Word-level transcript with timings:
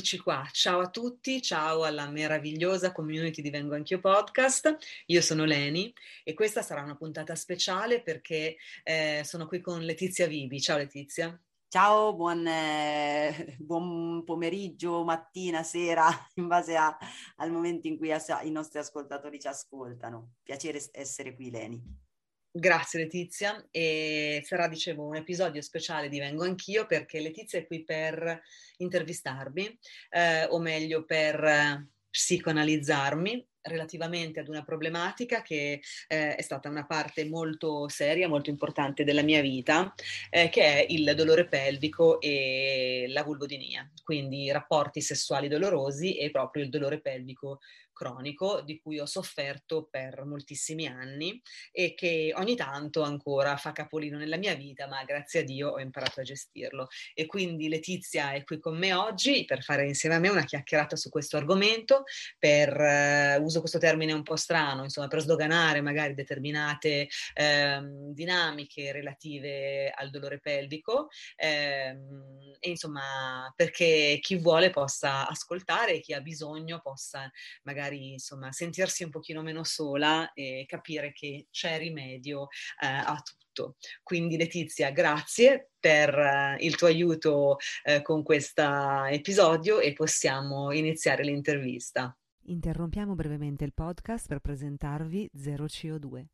Eccoci 0.00 0.18
qua, 0.18 0.48
ciao 0.50 0.80
a 0.80 0.88
tutti, 0.88 1.42
ciao 1.42 1.84
alla 1.84 2.08
meravigliosa 2.08 2.90
community 2.90 3.42
di 3.42 3.50
Vengo 3.50 3.74
Anch'io 3.74 4.00
Podcast. 4.00 4.78
Io 5.08 5.20
sono 5.20 5.44
Leni 5.44 5.92
e 6.24 6.32
questa 6.32 6.62
sarà 6.62 6.82
una 6.82 6.96
puntata 6.96 7.34
speciale 7.34 8.00
perché 8.00 8.56
eh, 8.82 9.20
sono 9.26 9.46
qui 9.46 9.60
con 9.60 9.82
Letizia 9.82 10.26
Vivi. 10.26 10.58
Ciao 10.58 10.78
Letizia. 10.78 11.38
Ciao, 11.68 12.14
buon, 12.14 12.46
eh, 12.46 13.56
buon, 13.58 14.24
pomeriggio, 14.24 15.04
mattina, 15.04 15.62
sera, 15.62 16.08
in 16.36 16.46
base 16.46 16.76
a, 16.76 16.96
al 17.36 17.50
momento 17.50 17.86
in 17.86 17.98
cui 17.98 18.10
as- 18.10 18.40
i 18.44 18.50
nostri 18.50 18.78
ascoltatori 18.78 19.38
ci 19.38 19.48
ascoltano. 19.48 20.36
Piacere 20.42 20.80
essere 20.92 21.34
qui, 21.34 21.50
Leni. 21.50 22.09
Grazie 22.52 23.00
Letizia. 23.00 23.64
E 23.70 24.42
sarà, 24.44 24.66
dicevo, 24.66 25.06
un 25.06 25.14
episodio 25.14 25.62
speciale 25.62 26.08
di 26.08 26.18
Vengo 26.18 26.42
Anch'io 26.42 26.84
perché 26.86 27.20
Letizia 27.20 27.60
è 27.60 27.66
qui 27.66 27.84
per 27.84 28.42
intervistarmi, 28.78 29.78
eh, 30.10 30.44
o 30.46 30.58
meglio 30.58 31.04
per 31.04 31.44
eh, 31.44 31.88
psicoanalizzarmi 32.10 33.49
relativamente 33.62 34.40
ad 34.40 34.48
una 34.48 34.62
problematica 34.62 35.42
che 35.42 35.80
eh, 36.08 36.34
è 36.34 36.42
stata 36.42 36.68
una 36.68 36.86
parte 36.86 37.24
molto 37.28 37.88
seria, 37.88 38.28
molto 38.28 38.50
importante 38.50 39.04
della 39.04 39.22
mia 39.22 39.40
vita, 39.40 39.94
eh, 40.30 40.48
che 40.48 40.62
è 40.62 40.86
il 40.88 41.12
dolore 41.14 41.46
pelvico 41.46 42.20
e 42.20 43.06
la 43.08 43.22
vulvodinia, 43.22 43.90
quindi 44.02 44.50
rapporti 44.50 45.00
sessuali 45.00 45.48
dolorosi 45.48 46.16
e 46.16 46.30
proprio 46.30 46.62
il 46.62 46.70
dolore 46.70 47.00
pelvico 47.00 47.60
cronico 48.00 48.62
di 48.62 48.80
cui 48.80 48.98
ho 48.98 49.04
sofferto 49.04 49.86
per 49.90 50.24
moltissimi 50.24 50.86
anni 50.86 51.38
e 51.70 51.92
che 51.92 52.32
ogni 52.34 52.56
tanto 52.56 53.02
ancora 53.02 53.58
fa 53.58 53.72
capolino 53.72 54.16
nella 54.16 54.38
mia 54.38 54.54
vita, 54.54 54.88
ma 54.88 55.04
grazie 55.04 55.40
a 55.40 55.42
Dio 55.42 55.68
ho 55.68 55.80
imparato 55.80 56.20
a 56.20 56.22
gestirlo. 56.22 56.88
E 57.12 57.26
quindi 57.26 57.68
Letizia 57.68 58.32
è 58.32 58.42
qui 58.42 58.58
con 58.58 58.78
me 58.78 58.94
oggi 58.94 59.44
per 59.44 59.62
fare 59.62 59.86
insieme 59.86 60.14
a 60.14 60.18
me 60.18 60.30
una 60.30 60.44
chiacchierata 60.44 60.96
su 60.96 61.10
questo 61.10 61.36
argomento, 61.36 62.04
per, 62.38 62.74
eh, 62.74 63.36
uso 63.50 63.60
questo 63.60 63.78
termine 63.78 64.12
un 64.12 64.22
po' 64.22 64.36
strano, 64.36 64.84
insomma, 64.84 65.08
per 65.08 65.20
sdoganare 65.20 65.80
magari 65.80 66.14
determinate 66.14 67.08
eh, 67.34 67.80
dinamiche 68.12 68.92
relative 68.92 69.92
al 69.94 70.10
dolore 70.10 70.38
pelvico 70.40 71.08
ehm, 71.36 72.54
e 72.58 72.70
insomma 72.70 73.52
perché 73.54 74.18
chi 74.20 74.36
vuole 74.36 74.70
possa 74.70 75.28
ascoltare 75.28 75.94
e 75.94 76.00
chi 76.00 76.12
ha 76.12 76.20
bisogno 76.20 76.80
possa 76.80 77.30
magari 77.62 77.80
magari 77.80 78.12
insomma 78.12 78.52
sentirsi 78.52 79.04
un 79.04 79.10
pochino 79.10 79.42
meno 79.42 79.64
sola 79.64 80.32
e 80.32 80.64
capire 80.66 81.12
che 81.12 81.46
c'è 81.50 81.78
rimedio 81.78 82.48
eh, 82.80 82.86
a 82.86 83.20
tutto. 83.22 83.76
Quindi 84.02 84.36
Letizia, 84.36 84.90
grazie 84.90 85.70
per 85.78 86.16
eh, 86.16 86.56
il 86.60 86.76
tuo 86.76 86.86
aiuto 86.86 87.56
eh, 87.82 88.02
con 88.02 88.22
questo 88.22 89.04
episodio 89.04 89.80
e 89.80 89.92
possiamo 89.92 90.72
iniziare 90.72 91.24
l'intervista. 91.24 92.14
Interrompiamo 92.50 93.14
brevemente 93.14 93.62
il 93.64 93.72
podcast 93.72 94.26
per 94.26 94.40
presentarvi 94.40 95.30
Zero 95.36 95.66
CO2. 95.66 96.24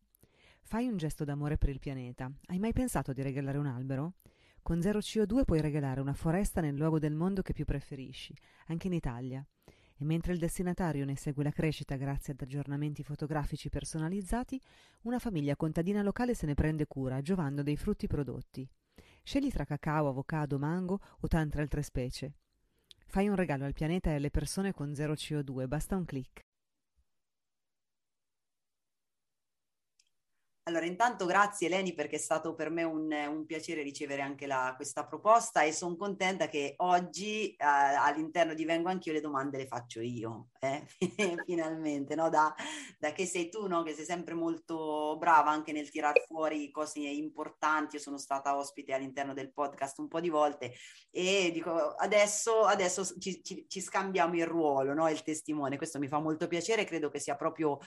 Fai 0.63 0.89
un 0.89 0.97
gesto 0.97 1.25
d'amore 1.25 1.59
per 1.59 1.69
il 1.69 1.79
pianeta. 1.79 2.33
Hai 2.47 2.59
mai 2.59 2.73
pensato 2.73 3.13
di 3.13 3.21
regalare 3.21 3.59
un 3.59 3.67
albero? 3.67 4.15
Con 4.63 4.81
Zero 4.81 5.01
CO2 5.01 5.45
puoi 5.45 5.61
regalare 5.61 6.01
una 6.01 6.15
foresta 6.15 6.63
nel 6.63 6.75
luogo 6.75 6.99
del 6.99 7.15
mondo 7.15 7.43
che 7.43 7.53
più 7.53 7.67
preferisci, 7.67 8.35
anche 8.69 8.87
in 8.87 8.95
Italia 8.95 9.47
e 9.99 10.05
mentre 10.05 10.33
il 10.33 10.39
destinatario 10.39 11.05
ne 11.05 11.17
segue 11.17 11.45
la 11.45 11.51
crescita 11.51 11.97
grazie 11.97 12.33
ad 12.33 12.41
aggiornamenti 12.41 13.03
fotografici 13.03 13.69
personalizzati, 13.69 14.59
una 15.03 15.19
famiglia 15.19 15.55
contadina 15.55 16.01
locale 16.01 16.35
se 16.35 16.47
ne 16.47 16.55
prende 16.55 16.87
cura, 16.87 17.21
giovando 17.21 17.63
dei 17.63 17.77
frutti 17.77 18.07
prodotti. 18.07 18.67
Scegli 19.23 19.51
tra 19.51 19.67
cacao, 19.67 20.09
avocado, 20.09 20.59
mango 20.59 20.99
o 21.21 21.29
tante 21.29 21.61
altre 21.61 21.83
specie. 21.83 22.33
Fai 23.17 23.29
un 23.29 23.35
regalo 23.35 23.65
al 23.65 23.73
pianeta 23.73 24.11
e 24.11 24.17
alle 24.17 24.29
persone 24.29 24.75
con 24.75 24.95
zero 24.95 25.15
CO2, 25.15 25.67
basta 25.67 25.97
un 25.97 26.05
clic. 26.05 26.46
Allora, 30.69 30.85
intanto 30.85 31.27
grazie 31.27 31.69
Eleni 31.69 31.95
perché 31.95 32.17
è 32.17 32.19
stato 32.19 32.57
per 32.57 32.71
me 32.71 32.83
un, 32.83 33.13
un 33.13 33.47
piacere 33.47 33.83
ricevere 33.83 34.21
anche 34.21 34.49
la, 34.49 34.73
questa 34.75 35.07
proposta 35.07 35.63
e 35.63 35.71
sono 35.73 35.95
contenta 35.95 36.49
che 36.49 36.75
oggi 36.79 37.55
eh, 37.55 37.65
all'interno 37.65 38.53
di 38.53 38.65
Vengo 38.65 38.89
Anch'io 38.89 39.13
le 39.13 39.21
domande 39.21 39.59
le 39.59 39.69
faccio 39.69 40.01
io, 40.01 40.49
eh? 40.59 40.85
finalmente, 41.47 42.17
no? 42.17 42.29
da, 42.31 42.53
da, 42.99 43.13
che 43.13 43.27
sei 43.27 43.49
tu, 43.49 43.69
no? 43.69 43.85
che 43.85 43.95
sei 43.95 44.05
sempre 44.05 44.35
molto 44.35 45.17
brava 45.21 45.51
anche 45.51 45.71
nel 45.71 45.89
tirar 45.89 46.21
fuori 46.27 46.69
cose 46.73 46.99
importanti, 46.99 47.95
io 47.95 48.03
sono 48.03 48.19
stata 48.19 48.57
ospite 48.57 48.93
all'interno 48.93 49.35
del 49.35 49.53
podcast 49.53 50.01
un 50.01 50.09
po' 50.09 50.19
di 50.19 50.31
volte 50.31 50.73
e 51.13 51.53
dico 51.53 51.95
adesso, 51.95 52.65
adesso 52.65 53.05
ci, 53.21 53.41
ci, 53.41 53.67
ci 53.69 53.81
scambiamo 53.81 54.35
il 54.35 54.47
ruolo, 54.47 54.95
no? 54.95 55.09
il 55.09 55.23
testimone, 55.23 55.77
questo 55.77 56.01
mi 56.01 56.09
fa 56.09 56.19
molto 56.19 56.49
piacere, 56.49 56.83
credo 56.83 57.09
che 57.09 57.21
sia 57.21 57.37
proprio 57.37 57.79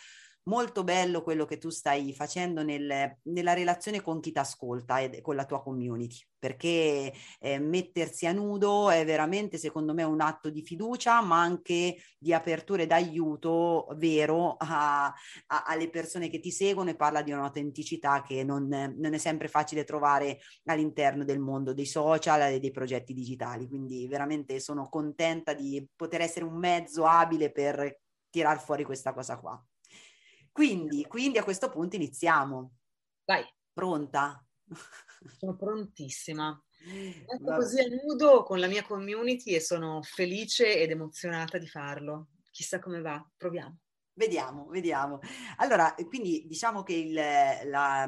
molto 0.43 0.83
bello 0.83 1.21
quello 1.21 1.45
che 1.45 1.57
tu 1.57 1.69
stai 1.69 2.13
facendo 2.13 2.63
nel, 2.63 3.17
nella 3.23 3.53
relazione 3.53 4.01
con 4.01 4.19
chi 4.19 4.31
ti 4.31 4.39
ascolta 4.39 4.99
e 4.99 5.21
con 5.21 5.35
la 5.35 5.45
tua 5.45 5.61
community, 5.61 6.17
perché 6.37 7.13
eh, 7.39 7.59
mettersi 7.59 8.25
a 8.25 8.31
nudo 8.31 8.89
è 8.89 9.05
veramente, 9.05 9.57
secondo 9.57 9.93
me, 9.93 10.03
un 10.03 10.21
atto 10.21 10.49
di 10.49 10.63
fiducia, 10.63 11.21
ma 11.21 11.41
anche 11.41 11.97
di 12.17 12.33
apertura 12.33 12.83
e 12.83 12.87
d'aiuto 12.87 13.87
vero 13.97 14.55
a, 14.57 15.05
a, 15.05 15.63
alle 15.65 15.89
persone 15.89 16.29
che 16.29 16.39
ti 16.39 16.51
seguono 16.51 16.89
e 16.89 16.95
parla 16.95 17.21
di 17.21 17.31
un'autenticità 17.31 18.21
che 18.21 18.43
non, 18.43 18.67
non, 18.67 19.13
è 19.13 19.17
sempre 19.17 19.47
facile 19.47 19.83
trovare 19.83 20.39
all'interno 20.65 21.23
del 21.23 21.39
mondo 21.39 21.73
dei 21.73 21.85
social 21.85 22.53
e 22.53 22.59
dei 22.59 22.71
progetti 22.71 23.13
digitali. 23.13 23.67
Quindi 23.67 24.07
veramente 24.07 24.59
sono 24.59 24.87
contenta 24.89 25.53
di 25.53 25.85
poter 25.95 26.21
essere 26.21 26.45
un 26.45 26.57
mezzo 26.57 27.05
abile 27.05 27.51
per 27.51 27.99
tirar 28.29 28.59
fuori 28.59 28.83
questa 28.83 29.13
cosa 29.13 29.37
qua. 29.37 29.61
Quindi, 30.59 31.05
quindi 31.05 31.37
a 31.37 31.43
questo 31.45 31.69
punto 31.69 31.95
iniziamo. 31.95 32.73
Vai. 33.23 33.45
Pronta? 33.71 34.45
Sono 35.39 35.55
prontissima. 35.55 36.61
Ecco 37.25 37.55
così 37.55 37.79
a 37.79 37.87
nudo 37.87 38.43
con 38.43 38.59
la 38.59 38.67
mia 38.67 38.83
community 38.83 39.53
e 39.53 39.61
sono 39.61 40.01
felice 40.01 40.77
ed 40.77 40.91
emozionata 40.91 41.57
di 41.57 41.65
farlo. 41.65 42.31
Chissà 42.51 42.79
come 42.79 42.99
va, 42.99 43.25
proviamo. 43.37 43.77
Vediamo, 44.11 44.67
vediamo. 44.67 45.19
Allora, 45.59 45.95
quindi 46.09 46.45
diciamo 46.45 46.83
che 46.83 46.93
il, 46.93 47.13
la, 47.13 48.05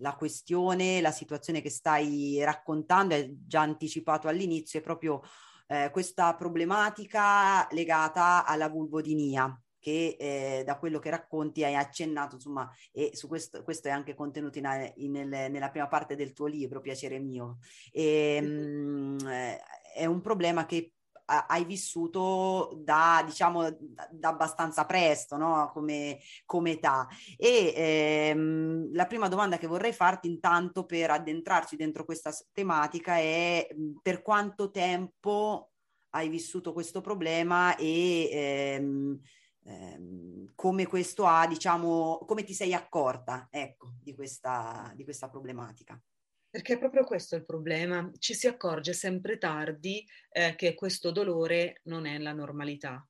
la, 0.00 0.14
questione, 0.16 1.00
la 1.00 1.12
situazione 1.12 1.62
che 1.62 1.70
stai 1.70 2.44
raccontando, 2.44 3.14
è 3.14 3.26
già 3.46 3.62
anticipato 3.62 4.28
all'inizio, 4.28 4.80
è 4.80 4.82
proprio 4.82 5.22
eh, 5.68 5.88
questa 5.90 6.34
problematica 6.34 7.66
legata 7.70 8.44
alla 8.44 8.68
vulvodinia 8.68 9.58
che 9.84 10.16
eh, 10.18 10.62
da 10.64 10.78
quello 10.78 10.98
che 10.98 11.10
racconti 11.10 11.62
hai 11.62 11.74
accennato, 11.74 12.36
insomma, 12.36 12.66
e 12.90 13.10
su 13.12 13.28
questo, 13.28 13.62
questo 13.62 13.88
è 13.88 13.90
anche 13.90 14.14
contenuto 14.14 14.56
in, 14.56 14.92
in, 14.96 15.10
nel, 15.10 15.28
nella 15.28 15.68
prima 15.68 15.88
parte 15.88 16.16
del 16.16 16.32
tuo 16.32 16.46
libro, 16.46 16.80
Piacere 16.80 17.18
mio. 17.18 17.58
E, 17.92 18.40
mh, 18.40 18.46
mm, 18.46 19.18
eh, 19.28 19.60
è 19.94 20.06
un 20.06 20.22
problema 20.22 20.64
che 20.64 20.94
hai 21.26 21.64
vissuto 21.64 22.78
da, 22.82 23.22
diciamo, 23.26 23.68
da 24.10 24.28
abbastanza 24.28 24.86
presto, 24.86 25.36
no? 25.36 25.70
come, 25.72 26.18
come 26.46 26.72
età. 26.72 27.06
E 27.36 27.72
ehm, 27.76 28.94
la 28.94 29.06
prima 29.06 29.28
domanda 29.28 29.58
che 29.58 29.66
vorrei 29.66 29.92
farti 29.92 30.28
intanto 30.28 30.86
per 30.86 31.10
addentrarci 31.10 31.76
dentro 31.76 32.04
questa 32.06 32.32
tematica 32.52 33.16
è 33.16 33.66
per 34.02 34.22
quanto 34.22 34.70
tempo 34.70 35.72
hai 36.10 36.28
vissuto 36.28 36.72
questo 36.72 37.00
problema 37.00 37.76
e 37.76 38.28
ehm, 38.30 39.20
ehm, 39.64 40.52
come 40.54 40.86
questo 40.86 41.26
ha, 41.26 41.46
diciamo, 41.46 42.24
come 42.26 42.44
ti 42.44 42.54
sei 42.54 42.74
accorta, 42.74 43.48
ecco, 43.50 43.94
di 44.00 44.14
questa, 44.14 44.92
di 44.94 45.04
questa 45.04 45.28
problematica. 45.28 46.00
Perché 46.48 46.74
è 46.74 46.78
proprio 46.78 47.02
questo 47.04 47.34
il 47.34 47.44
problema, 47.44 48.08
ci 48.18 48.32
si 48.32 48.46
accorge 48.46 48.92
sempre 48.92 49.38
tardi 49.38 50.06
eh, 50.30 50.54
che 50.54 50.74
questo 50.74 51.10
dolore 51.10 51.80
non 51.84 52.06
è 52.06 52.16
la 52.18 52.32
normalità. 52.32 53.04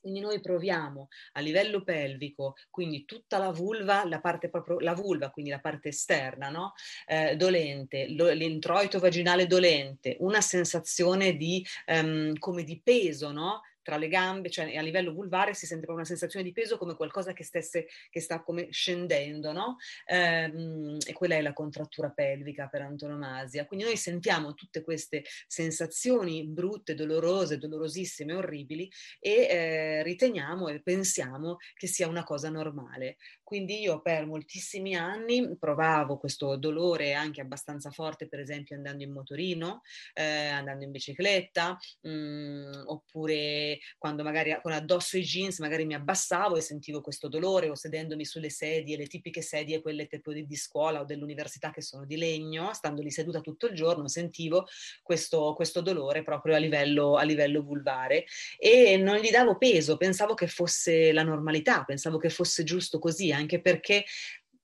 Quindi 0.00 0.20
noi 0.20 0.40
proviamo 0.40 1.08
a 1.32 1.40
livello 1.40 1.82
pelvico, 1.82 2.54
quindi 2.70 3.04
tutta 3.04 3.36
la 3.38 3.50
vulva, 3.50 4.06
la 4.06 4.20
parte 4.20 4.48
proprio, 4.48 4.78
la 4.78 4.94
vulva, 4.94 5.30
quindi 5.30 5.50
la 5.50 5.60
parte 5.60 5.88
esterna, 5.88 6.48
no? 6.48 6.72
eh, 7.06 7.36
dolente, 7.36 8.08
lo, 8.14 8.30
l'introito 8.30 9.00
vaginale 9.00 9.46
dolente, 9.46 10.16
una 10.20 10.40
sensazione 10.40 11.36
di, 11.36 11.66
um, 11.88 12.38
come 12.38 12.62
di 12.62 12.80
peso, 12.80 13.32
no? 13.32 13.62
Tra 13.88 13.96
le 13.96 14.08
gambe, 14.08 14.50
cioè 14.50 14.76
a 14.76 14.82
livello 14.82 15.14
vulvare 15.14 15.54
si 15.54 15.64
sente 15.64 15.86
proprio 15.86 16.04
una 16.04 16.04
sensazione 16.04 16.44
di 16.44 16.52
peso 16.52 16.76
come 16.76 16.94
qualcosa 16.94 17.32
che, 17.32 17.42
stesse, 17.42 17.86
che 18.10 18.20
sta 18.20 18.42
come 18.42 18.70
scendendo, 18.70 19.50
no? 19.50 19.78
Ehm, 20.04 20.98
e 21.06 21.14
quella 21.14 21.36
è 21.36 21.40
la 21.40 21.54
contrattura 21.54 22.10
pelvica 22.10 22.66
per 22.66 22.82
antonomasia. 22.82 23.64
Quindi 23.64 23.86
noi 23.86 23.96
sentiamo 23.96 24.52
tutte 24.52 24.82
queste 24.82 25.24
sensazioni 25.46 26.46
brutte, 26.46 26.94
dolorose, 26.94 27.56
dolorosissime, 27.56 28.34
orribili 28.34 28.92
e 29.18 29.46
eh, 29.48 30.02
riteniamo 30.02 30.68
e 30.68 30.82
pensiamo 30.82 31.56
che 31.72 31.86
sia 31.86 32.08
una 32.08 32.24
cosa 32.24 32.50
normale. 32.50 33.16
Quindi 33.48 33.80
io 33.80 34.02
per 34.02 34.26
moltissimi 34.26 34.94
anni 34.94 35.56
provavo 35.58 36.18
questo 36.18 36.56
dolore 36.56 37.14
anche 37.14 37.40
abbastanza 37.40 37.90
forte, 37.90 38.28
per 38.28 38.40
esempio 38.40 38.76
andando 38.76 39.04
in 39.04 39.10
motorino, 39.10 39.80
eh, 40.12 40.48
andando 40.48 40.84
in 40.84 40.90
bicicletta, 40.90 41.78
mh, 42.02 42.10
mm, 42.10 42.72
oppure 42.84 43.78
quando 43.96 44.22
magari 44.22 44.54
con 44.60 44.72
addosso 44.72 45.16
i 45.16 45.22
jeans 45.22 45.60
magari 45.60 45.86
mi 45.86 45.94
abbassavo 45.94 46.56
e 46.56 46.60
sentivo 46.60 47.00
questo 47.00 47.28
dolore 47.28 47.70
o 47.70 47.74
sedendomi 47.74 48.26
sulle 48.26 48.50
sedie, 48.50 48.98
le 48.98 49.06
tipiche 49.06 49.40
sedie, 49.40 49.80
quelle 49.80 50.06
tipo 50.08 50.34
di, 50.34 50.44
di 50.44 50.56
scuola 50.56 51.00
o 51.00 51.04
dell'università 51.04 51.70
che 51.70 51.80
sono 51.80 52.04
di 52.04 52.18
legno, 52.18 52.74
stando 52.74 53.00
lì 53.00 53.10
seduta 53.10 53.40
tutto 53.40 53.66
il 53.66 53.74
giorno, 53.74 54.08
sentivo 54.08 54.66
questo, 55.02 55.54
questo 55.54 55.80
dolore 55.80 56.22
proprio 56.22 56.54
a 56.54 56.58
livello, 56.58 57.14
a 57.14 57.22
livello 57.22 57.62
vulvare. 57.62 58.26
E 58.58 58.98
non 58.98 59.16
gli 59.16 59.30
davo 59.30 59.56
peso, 59.56 59.96
pensavo 59.96 60.34
che 60.34 60.48
fosse 60.48 61.12
la 61.12 61.22
normalità, 61.22 61.84
pensavo 61.84 62.18
che 62.18 62.28
fosse 62.28 62.62
giusto 62.62 62.98
così 62.98 63.36
anche 63.38 63.60
perché 63.60 64.04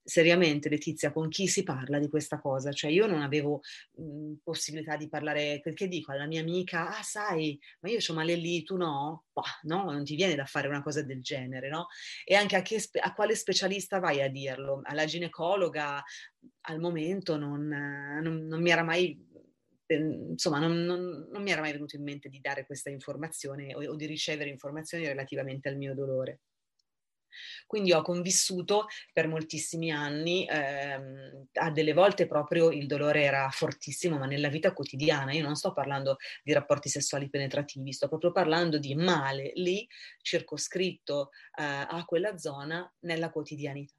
seriamente 0.07 0.69
Letizia 0.69 1.11
con 1.11 1.29
chi 1.29 1.47
si 1.47 1.63
parla 1.63 1.97
di 1.97 2.09
questa 2.09 2.39
cosa? 2.39 2.71
Cioè 2.71 2.91
io 2.91 3.07
non 3.07 3.23
avevo 3.23 3.61
mh, 3.95 4.33
possibilità 4.43 4.95
di 4.97 5.09
parlare, 5.09 5.59
perché 5.63 5.87
dico 5.87 6.11
alla 6.11 6.27
mia 6.27 6.41
amica, 6.41 6.95
ah 6.95 7.01
sai, 7.01 7.59
ma 7.79 7.89
io 7.89 7.97
ho 8.07 8.13
male 8.13 8.35
lì, 8.35 8.63
tu 8.63 8.77
no? 8.77 9.25
Bah, 9.33 9.41
no, 9.63 9.91
non 9.91 10.03
ti 10.03 10.15
viene 10.15 10.35
da 10.35 10.45
fare 10.45 10.67
una 10.67 10.83
cosa 10.83 11.01
del 11.01 11.21
genere, 11.21 11.69
no? 11.69 11.87
E 12.23 12.35
anche 12.35 12.55
a, 12.55 12.61
che, 12.61 12.79
a 12.99 13.13
quale 13.13 13.35
specialista 13.35 13.99
vai 13.99 14.21
a 14.21 14.29
dirlo? 14.29 14.81
Alla 14.83 15.05
ginecologa 15.05 16.03
al 16.67 16.79
momento 16.79 17.37
non, 17.37 17.67
non, 17.67 18.45
non 18.45 18.61
mi 18.61 18.69
era 18.69 18.83
mai 18.83 19.33
insomma, 19.87 20.59
non, 20.59 20.83
non, 20.83 21.27
non, 21.31 21.43
mi 21.43 21.51
era 21.51 21.61
mai 21.61 21.71
venuto 21.71 21.95
in 21.95 22.03
mente 22.03 22.29
di 22.29 22.39
dare 22.39 22.65
questa 22.65 22.89
informazione 22.89 23.75
o, 23.75 23.83
o 23.83 23.95
di 23.95 24.05
ricevere 24.05 24.49
informazioni 24.49 25.05
relativamente 25.05 25.69
al 25.69 25.77
mio 25.77 25.93
dolore. 25.93 26.39
Quindi 27.67 27.93
ho 27.93 28.01
convissuto 28.01 28.87
per 29.13 29.27
moltissimi 29.27 29.91
anni, 29.91 30.47
ehm, 30.49 31.47
a 31.53 31.71
delle 31.71 31.93
volte 31.93 32.27
proprio 32.27 32.71
il 32.71 32.87
dolore 32.87 33.23
era 33.23 33.49
fortissimo, 33.49 34.17
ma 34.17 34.25
nella 34.25 34.49
vita 34.49 34.73
quotidiana, 34.73 35.31
io 35.31 35.43
non 35.43 35.55
sto 35.55 35.73
parlando 35.73 36.17
di 36.43 36.53
rapporti 36.53 36.89
sessuali 36.89 37.29
penetrativi, 37.29 37.93
sto 37.93 38.07
proprio 38.07 38.31
parlando 38.31 38.77
di 38.77 38.95
male 38.95 39.51
lì 39.55 39.87
circoscritto 40.21 41.29
eh, 41.57 41.63
a 41.63 42.03
quella 42.05 42.37
zona 42.37 42.91
nella 42.99 43.29
quotidianità. 43.29 43.93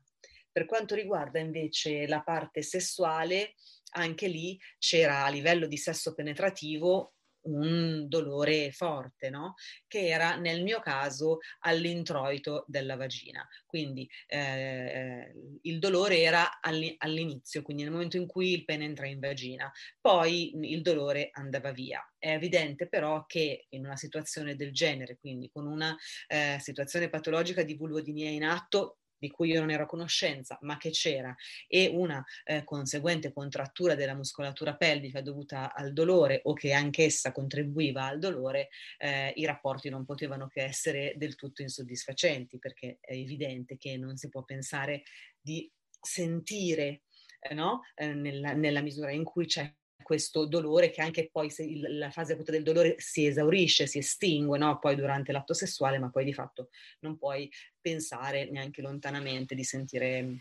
Per 0.50 0.64
quanto 0.64 0.94
riguarda 0.94 1.38
invece 1.38 2.06
la 2.06 2.22
parte 2.22 2.62
sessuale, 2.62 3.56
anche 3.90 4.26
lì 4.26 4.58
c'era 4.78 5.24
a 5.24 5.28
livello 5.28 5.66
di 5.66 5.76
sesso 5.76 6.14
penetrativo 6.14 7.15
un 7.46 8.08
dolore 8.08 8.70
forte, 8.72 9.30
no? 9.30 9.54
che 9.86 10.06
era 10.08 10.36
nel 10.36 10.62
mio 10.62 10.80
caso 10.80 11.38
all'introito 11.60 12.64
della 12.66 12.96
vagina. 12.96 13.46
Quindi 13.66 14.08
eh, 14.26 15.32
il 15.62 15.78
dolore 15.78 16.20
era 16.20 16.60
all'inizio, 16.60 17.62
quindi 17.62 17.82
nel 17.82 17.92
momento 17.92 18.16
in 18.16 18.26
cui 18.26 18.52
il 18.52 18.64
pene 18.64 18.84
entra 18.84 19.06
in 19.06 19.18
vagina, 19.18 19.70
poi 20.00 20.52
il 20.72 20.82
dolore 20.82 21.30
andava 21.32 21.72
via. 21.72 22.00
È 22.18 22.30
evidente 22.30 22.88
però 22.88 23.24
che 23.26 23.66
in 23.70 23.84
una 23.84 23.96
situazione 23.96 24.56
del 24.56 24.72
genere, 24.72 25.18
quindi 25.18 25.50
con 25.50 25.66
una 25.66 25.96
eh, 26.26 26.56
situazione 26.60 27.08
patologica 27.08 27.62
di 27.62 27.74
vulvodinia 27.76 28.30
in 28.30 28.44
atto, 28.44 28.98
di 29.26 29.30
cui 29.30 29.50
io 29.50 29.60
non 29.60 29.70
ero 29.70 29.84
a 29.84 29.86
conoscenza, 29.86 30.58
ma 30.62 30.76
che 30.76 30.90
c'era, 30.90 31.34
e 31.66 31.90
una 31.92 32.24
eh, 32.44 32.64
conseguente 32.64 33.32
contrattura 33.32 33.94
della 33.94 34.14
muscolatura 34.14 34.76
pelvica 34.76 35.20
dovuta 35.20 35.74
al 35.74 35.92
dolore 35.92 36.40
o 36.44 36.52
che 36.52 36.72
anch'essa 36.72 37.32
contribuiva 37.32 38.04
al 38.06 38.18
dolore, 38.18 38.68
eh, 38.98 39.32
i 39.36 39.44
rapporti 39.44 39.88
non 39.88 40.04
potevano 40.04 40.46
che 40.46 40.62
essere 40.62 41.14
del 41.16 41.34
tutto 41.34 41.62
insoddisfacenti, 41.62 42.58
perché 42.58 42.98
è 43.00 43.14
evidente 43.14 43.76
che 43.76 43.96
non 43.96 44.16
si 44.16 44.28
può 44.28 44.44
pensare 44.44 45.02
di 45.40 45.70
sentire 46.00 47.02
eh, 47.40 47.54
no? 47.54 47.82
Eh, 47.94 48.14
nella, 48.14 48.52
nella 48.52 48.80
misura 48.80 49.10
in 49.10 49.24
cui 49.24 49.46
c'è 49.46 49.72
questo 50.06 50.46
dolore 50.46 50.90
che 50.90 51.02
anche 51.02 51.28
poi 51.32 51.52
il, 51.58 51.98
la 51.98 52.12
fase 52.12 52.34
acuta 52.34 52.52
del 52.52 52.62
dolore 52.62 52.94
si 52.98 53.26
esaurisce, 53.26 53.88
si 53.88 53.98
estingue 53.98 54.56
no? 54.56 54.78
poi 54.78 54.94
durante 54.94 55.32
l'atto 55.32 55.52
sessuale, 55.52 55.98
ma 55.98 56.10
poi 56.10 56.24
di 56.24 56.32
fatto 56.32 56.68
non 57.00 57.18
puoi 57.18 57.50
pensare 57.80 58.48
neanche 58.48 58.82
lontanamente 58.82 59.56
di 59.56 59.64
sentire, 59.64 60.36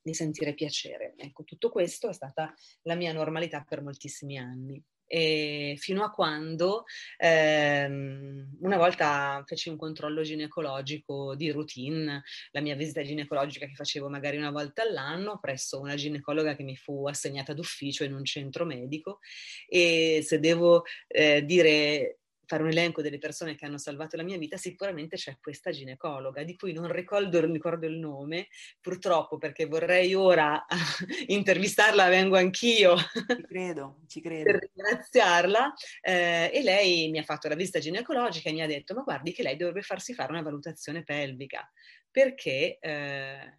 di 0.00 0.14
sentire 0.14 0.54
piacere. 0.54 1.14
Ecco, 1.16 1.42
tutto 1.42 1.70
questo 1.70 2.08
è 2.08 2.12
stata 2.12 2.54
la 2.82 2.94
mia 2.94 3.12
normalità 3.12 3.64
per 3.68 3.82
moltissimi 3.82 4.38
anni 4.38 4.80
e 5.06 5.76
fino 5.78 6.04
a 6.04 6.10
quando 6.10 6.84
ehm, 7.18 8.56
una 8.60 8.76
volta 8.76 9.42
feci 9.46 9.68
un 9.68 9.76
controllo 9.76 10.22
ginecologico 10.22 11.34
di 11.34 11.50
routine, 11.50 12.22
la 12.50 12.60
mia 12.60 12.74
visita 12.74 13.02
ginecologica 13.02 13.66
che 13.66 13.74
facevo 13.74 14.08
magari 14.08 14.36
una 14.36 14.50
volta 14.50 14.82
all'anno 14.82 15.38
presso 15.40 15.80
una 15.80 15.94
ginecologa 15.94 16.56
che 16.56 16.62
mi 16.62 16.76
fu 16.76 17.06
assegnata 17.06 17.52
d'ufficio 17.52 18.04
in 18.04 18.14
un 18.14 18.24
centro 18.24 18.64
medico 18.64 19.20
e 19.68 20.20
se 20.24 20.40
devo 20.40 20.84
eh, 21.08 21.44
dire 21.44 22.18
fare 22.46 22.62
un 22.62 22.70
elenco 22.70 23.02
delle 23.02 23.18
persone 23.18 23.54
che 23.54 23.64
hanno 23.64 23.78
salvato 23.78 24.16
la 24.16 24.22
mia 24.22 24.38
vita, 24.38 24.56
sicuramente 24.56 25.16
c'è 25.16 25.38
questa 25.40 25.70
ginecologa, 25.70 26.42
di 26.42 26.56
cui 26.56 26.72
non 26.72 26.90
ricordo, 26.90 27.40
ricordo 27.44 27.86
il 27.86 27.98
nome, 27.98 28.48
purtroppo 28.80 29.38
perché 29.38 29.66
vorrei 29.66 30.14
ora 30.14 30.64
intervistarla, 31.26 32.08
vengo 32.08 32.36
anch'io. 32.36 32.96
Ci 32.96 33.42
credo, 33.46 34.00
ci 34.06 34.20
credo. 34.22 34.44
Per 34.44 34.70
ringraziarla. 34.72 35.74
Eh, 36.00 36.50
e 36.52 36.62
lei 36.62 37.10
mi 37.10 37.18
ha 37.18 37.22
fatto 37.24 37.48
la 37.48 37.54
visita 37.54 37.78
ginecologica 37.78 38.48
e 38.48 38.52
mi 38.52 38.62
ha 38.62 38.66
detto, 38.66 38.94
ma 38.94 39.02
guardi 39.02 39.32
che 39.32 39.42
lei 39.42 39.56
dovrebbe 39.56 39.82
farsi 39.82 40.14
fare 40.14 40.32
una 40.32 40.42
valutazione 40.42 41.02
pelvica, 41.02 41.70
perché... 42.10 42.78
Eh... 42.80 43.58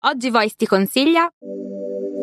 Oggi 0.00 0.30
Voice 0.30 0.54
ti 0.56 0.66
consiglia... 0.66 1.30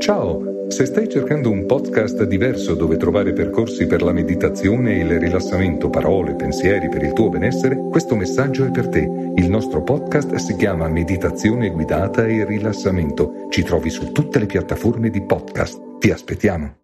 Ciao, 0.02 0.68
se 0.68 0.88
stai 0.88 1.08
cercando 1.08 1.52
un 1.52 1.68
podcast 1.68 2.24
diverso 2.24 2.74
dove 2.74 2.98
trovare 2.98 3.34
percorsi 3.34 3.86
per 3.86 4.02
la 4.02 4.12
meditazione 4.12 4.94
e 4.94 5.04
il 5.04 5.20
rilassamento, 5.20 5.92
parole, 5.92 6.34
pensieri 6.34 6.90
per 6.90 7.04
il 7.04 7.14
tuo 7.14 7.30
benessere, 7.30 7.76
questo 7.78 8.16
messaggio 8.16 8.66
è 8.66 8.72
per 8.72 8.90
te. 8.90 9.02
Il 9.36 9.48
nostro 9.48 9.84
podcast 9.84 10.34
si 10.38 10.56
chiama 10.56 10.88
Meditazione 10.88 11.70
guidata 11.70 12.26
e 12.26 12.44
rilassamento. 12.46 13.48
Ci 13.52 13.62
trovi 13.62 13.92
su 13.92 14.12
tutte 14.12 14.40
le 14.40 14.48
piattaforme 14.48 15.12
di 15.12 15.24
podcast. 15.24 16.00
Ti 16.00 16.10
aspettiamo. 16.10 16.80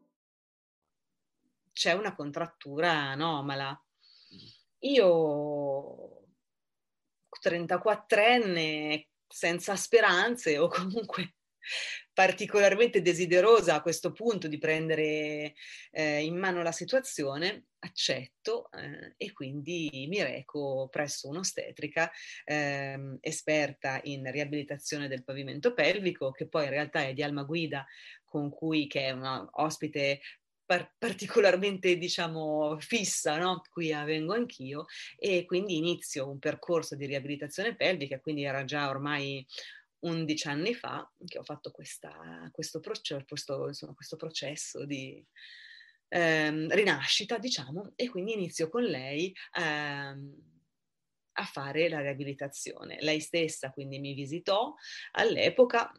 C'è 1.74 1.94
una 1.94 2.14
contrattura 2.14 2.92
anomala. 2.92 3.84
Io 4.82 6.22
34enne 7.44 9.08
senza 9.28 9.76
speranze 9.76 10.60
o 10.60 10.68
comunque 10.68 11.34
particolarmente 12.18 13.04
desiderosa 13.04 13.76
a 13.76 13.82
questo 13.84 14.12
punto 14.12 14.48
di 14.48 14.58
prendere 14.58 15.54
eh, 15.92 16.24
in 16.24 16.36
mano 16.36 16.64
la 16.64 16.72
situazione, 16.72 17.66
accetto 17.78 18.72
eh, 18.72 19.14
e 19.18 19.32
quindi 19.34 20.08
mi 20.10 20.24
reco 20.24 20.88
presso 20.90 21.28
un'ostetrica 21.28 22.10
eh, 22.44 23.18
esperta 23.22 24.00
in 24.06 24.32
riabilitazione 24.32 25.08
del 25.08 25.24
pavimento 25.24 25.76
pelvico, 25.76 26.32
che 26.32 26.48
poi 26.48 26.64
in 26.64 26.72
realtà 26.72 27.04
è 27.04 27.14
di 27.14 27.22
Alma 27.22 27.44
Guida, 27.44 27.86
con 28.26 28.50
cui 28.50 28.88
che 28.88 29.02
è 29.02 29.12
una 29.12 29.48
ospite 29.52 30.22
par- 30.66 30.96
particolarmente 30.98 31.98
diciamo 31.98 32.80
fissa, 32.80 33.38
no? 33.38 33.62
qui 33.70 33.90
vengo 33.90 34.34
anch'io 34.34 34.86
e 35.20 35.46
quindi 35.46 35.78
inizio 35.78 36.28
un 36.28 36.40
percorso 36.40 36.96
di 36.96 37.06
riabilitazione 37.06 37.76
pelvica, 37.76 38.20
quindi 38.20 38.44
era 38.44 38.66
già 38.66 38.90
ormai 38.90 39.46
11 40.00 40.48
anni 40.48 40.74
fa 40.74 41.10
che 41.26 41.40
ho 41.40 41.44
fatto 41.44 41.72
questa, 41.72 42.50
questo, 42.52 42.80
processo, 42.80 43.24
questo, 43.28 43.68
insomma, 43.68 43.94
questo 43.94 44.16
processo 44.16 44.86
di 44.86 45.26
ehm, 46.10 46.70
rinascita, 46.72 47.38
diciamo, 47.38 47.94
e 47.96 48.10
quindi 48.10 48.34
inizio 48.34 48.70
con 48.70 48.84
lei 48.84 49.34
ehm, 49.58 50.56
a 51.40 51.44
fare 51.44 51.90
la 51.90 52.02
riabilitazione. 52.02 52.98
Lei 53.02 53.20
stessa 53.20 53.72
quindi 53.72 54.00
mi 54.00 54.14
visitò 54.14 54.74
all'epoca, 55.12 55.92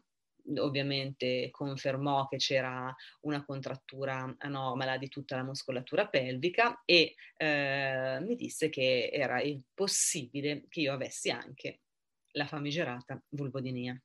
ovviamente 0.57 1.49
confermò 1.51 2.27
che 2.27 2.37
c'era 2.37 2.93
una 3.21 3.43
contrattura 3.45 4.33
anomala 4.39 4.97
di 4.97 5.07
tutta 5.07 5.35
la 5.35 5.43
muscolatura 5.43 6.07
pelvica 6.07 6.81
e 6.85 7.15
eh, 7.37 8.19
mi 8.21 8.35
disse 8.35 8.69
che 8.69 9.09
era 9.11 9.41
possibile 9.73 10.65
che 10.67 10.81
io 10.81 10.93
avessi 10.93 11.29
anche 11.29 11.81
la 12.31 12.45
famigerata 12.45 13.21
vulvodinia. 13.29 13.99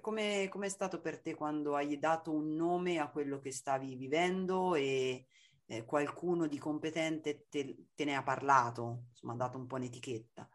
Come, 0.00 0.48
è 0.48 0.68
stato 0.68 1.00
per 1.00 1.20
te 1.20 1.34
quando 1.34 1.74
hai 1.74 1.98
dato 1.98 2.32
un 2.32 2.54
nome 2.54 2.98
a 2.98 3.08
quello 3.08 3.40
che 3.40 3.50
stavi 3.50 3.96
vivendo 3.96 4.74
e, 4.74 5.26
eh, 5.66 5.84
qualcuno 5.84 6.46
di 6.46 6.58
competente 6.58 7.46
te, 7.48 7.76
te, 7.94 8.04
ne 8.04 8.14
ha 8.14 8.22
parlato, 8.22 9.04
insomma 9.10 9.32
ha 9.32 9.36
dato 9.36 9.56
un 9.56 9.66
po' 9.66 9.76
un'etichetta. 9.76 10.48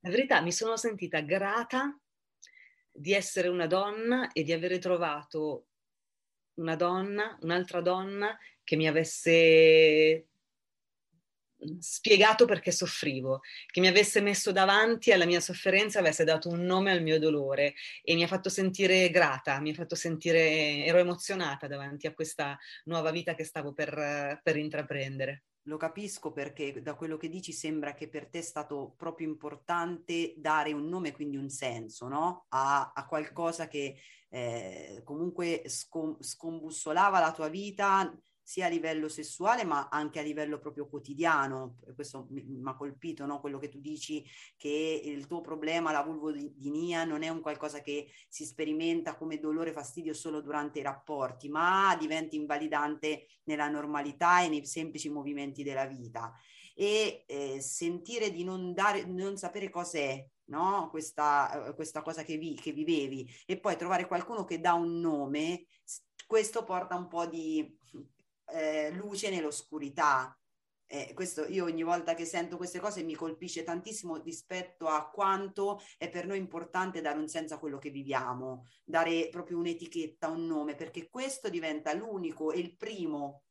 La 0.00 0.10
verità, 0.10 0.40
mi 0.40 0.52
sono 0.52 0.76
sentita 0.76 1.20
grata 1.20 1.98
di 2.90 3.12
essere 3.12 3.48
una 3.48 3.66
donna 3.66 4.30
e 4.32 4.42
di 4.42 4.52
avere 4.52 4.78
trovato 4.78 5.66
una 6.54 6.76
donna, 6.76 7.36
un'altra 7.42 7.80
donna 7.80 8.38
che 8.62 8.76
mi 8.76 8.86
avesse 8.86 10.28
spiegato 11.78 12.44
perché 12.44 12.70
soffrivo, 12.70 13.40
che 13.66 13.80
mi 13.80 13.88
avesse 13.88 14.20
messo 14.20 14.52
davanti 14.52 15.12
alla 15.12 15.24
mia 15.24 15.40
sofferenza, 15.40 15.98
avesse 15.98 16.24
dato 16.24 16.48
un 16.48 16.62
nome 16.62 16.90
al 16.90 17.02
mio 17.02 17.18
dolore 17.18 17.74
e 18.02 18.14
mi 18.14 18.22
ha 18.22 18.26
fatto 18.28 18.48
sentire 18.48 19.10
grata, 19.10 19.60
mi 19.60 19.70
ha 19.70 19.74
fatto 19.74 19.94
sentire, 19.94 20.84
ero 20.84 20.98
emozionata 20.98 21.66
davanti 21.66 22.06
a 22.06 22.14
questa 22.14 22.58
nuova 22.84 23.10
vita 23.10 23.34
che 23.34 23.44
stavo 23.44 23.72
per, 23.72 24.40
per 24.42 24.56
intraprendere. 24.56 25.44
Lo 25.66 25.78
capisco 25.78 26.30
perché 26.30 26.80
da 26.80 26.94
quello 26.94 27.16
che 27.16 27.28
dici 27.28 27.52
sembra 27.52 27.92
che 27.92 28.08
per 28.08 28.28
te 28.28 28.38
è 28.38 28.42
stato 28.42 28.94
proprio 28.96 29.26
importante 29.26 30.34
dare 30.36 30.72
un 30.72 30.88
nome, 30.88 31.10
quindi 31.10 31.36
un 31.36 31.48
senso, 31.48 32.06
no? 32.06 32.46
a, 32.50 32.92
a 32.94 33.06
qualcosa 33.06 33.66
che 33.66 33.96
eh, 34.28 35.00
comunque 35.04 35.64
scom- 35.66 36.22
scombussolava 36.22 37.18
la 37.18 37.32
tua 37.32 37.48
vita 37.48 38.16
sia 38.46 38.66
a 38.66 38.68
livello 38.68 39.08
sessuale 39.08 39.64
ma 39.64 39.88
anche 39.88 40.20
a 40.20 40.22
livello 40.22 40.60
proprio 40.60 40.86
quotidiano. 40.86 41.78
Questo 41.96 42.28
mi 42.30 42.62
ha 42.62 42.76
colpito, 42.76 43.26
no? 43.26 43.40
quello 43.40 43.58
che 43.58 43.68
tu 43.68 43.80
dici, 43.80 44.24
che 44.56 45.02
il 45.04 45.26
tuo 45.26 45.40
problema, 45.40 45.90
la 45.90 46.04
vulvodinia, 46.04 47.02
non 47.02 47.24
è 47.24 47.28
un 47.28 47.40
qualcosa 47.40 47.80
che 47.80 48.08
si 48.28 48.44
sperimenta 48.44 49.16
come 49.16 49.40
dolore, 49.40 49.72
fastidio 49.72 50.14
solo 50.14 50.40
durante 50.40 50.78
i 50.78 50.82
rapporti, 50.82 51.48
ma 51.48 51.96
diventa 51.98 52.36
invalidante 52.36 53.26
nella 53.46 53.68
normalità 53.68 54.44
e 54.44 54.48
nei 54.48 54.64
semplici 54.64 55.08
movimenti 55.08 55.64
della 55.64 55.86
vita. 55.86 56.32
E 56.72 57.24
eh, 57.26 57.60
sentire 57.60 58.30
di 58.30 58.44
non, 58.44 58.72
dare, 58.72 59.06
non 59.06 59.36
sapere 59.36 59.70
cos'è, 59.70 60.24
no? 60.50 60.86
questa, 60.92 61.72
questa 61.74 62.00
cosa 62.00 62.22
che, 62.22 62.36
vi, 62.36 62.54
che 62.54 62.70
vivevi, 62.70 63.28
e 63.44 63.58
poi 63.58 63.76
trovare 63.76 64.06
qualcuno 64.06 64.44
che 64.44 64.60
dà 64.60 64.74
un 64.74 65.00
nome, 65.00 65.66
questo 66.28 66.62
porta 66.62 66.94
un 66.94 67.08
po' 67.08 67.26
di 67.26 67.76
eh, 68.52 68.90
luce 68.92 69.30
nell'oscurità. 69.30 70.36
Eh, 70.88 71.12
questo 71.14 71.46
io 71.46 71.64
ogni 71.64 71.82
volta 71.82 72.14
che 72.14 72.24
sento 72.24 72.56
queste 72.56 72.78
cose 72.78 73.02
mi 73.02 73.14
colpisce 73.14 73.64
tantissimo 73.64 74.22
rispetto 74.22 74.86
a 74.86 75.10
quanto 75.10 75.80
è 75.98 76.08
per 76.08 76.26
noi 76.26 76.38
importante 76.38 77.00
dare 77.00 77.18
un 77.18 77.26
senso 77.26 77.54
a 77.54 77.58
quello 77.58 77.78
che 77.78 77.90
viviamo, 77.90 78.66
dare 78.84 79.28
proprio 79.28 79.58
un'etichetta, 79.58 80.28
un 80.28 80.46
nome, 80.46 80.76
perché 80.76 81.10
questo 81.10 81.48
diventa 81.48 81.92
l'unico 81.92 82.52
e 82.52 82.60
il 82.60 82.76
primo 82.76 83.42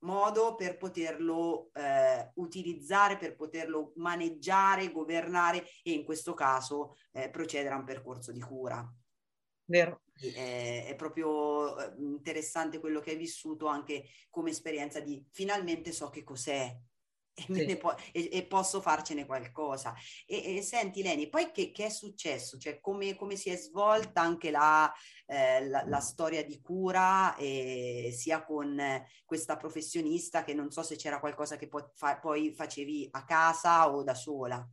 modo 0.00 0.54
per 0.54 0.76
poterlo 0.76 1.70
eh, 1.72 2.30
utilizzare, 2.34 3.16
per 3.16 3.34
poterlo 3.34 3.92
maneggiare, 3.96 4.92
governare 4.92 5.64
e 5.82 5.92
in 5.92 6.04
questo 6.04 6.34
caso 6.34 6.94
eh, 7.12 7.30
procedere 7.30 7.74
a 7.74 7.78
un 7.78 7.84
percorso 7.84 8.30
di 8.30 8.40
cura. 8.40 8.88
Vero. 9.64 10.05
È, 10.18 10.86
è, 10.88 10.94
proprio 10.94 11.78
eh, 11.78 11.92
interessante 11.98 12.80
quello 12.80 13.00
che 13.00 13.10
hai 13.10 13.16
vissuto 13.16 13.66
anche 13.66 14.06
come 14.30 14.50
esperienza 14.50 15.00
di 15.00 15.22
finalmente 15.30 15.92
so 15.92 16.08
che 16.08 16.24
cos'è 16.24 16.74
e, 17.36 17.68
sì. 17.68 17.76
po- 17.76 17.94
e, 18.12 18.30
e 18.32 18.46
posso 18.46 18.80
farcene 18.80 19.26
qualcosa. 19.26 19.94
E, 20.26 20.56
e, 20.56 20.62
senti 20.62 21.02
Leni, 21.02 21.28
poi 21.28 21.50
che, 21.52 21.70
che 21.70 21.86
è 21.86 21.88
successo? 21.90 22.56
Cioè 22.56 22.80
come, 22.80 23.14
come, 23.14 23.36
si 23.36 23.50
è 23.50 23.56
svolta 23.56 24.22
anche 24.22 24.50
la, 24.50 24.90
eh, 25.26 25.66
la, 25.68 25.84
la 25.86 26.00
storia 26.00 26.42
di 26.44 26.60
cura 26.62 27.36
sia 27.38 28.42
con 28.44 28.80
questa 29.24 29.56
professionista 29.56 30.44
che 30.44 30.54
non 30.54 30.70
so 30.70 30.82
se 30.82 30.96
c'era 30.96 31.20
qualcosa 31.20 31.56
che 31.56 31.68
po- 31.68 31.92
fa- 31.94 32.18
poi 32.18 32.52
facevi 32.54 33.08
a 33.10 33.24
casa 33.24 33.92
o 33.92 34.02
da 34.02 34.14
sola? 34.14 34.66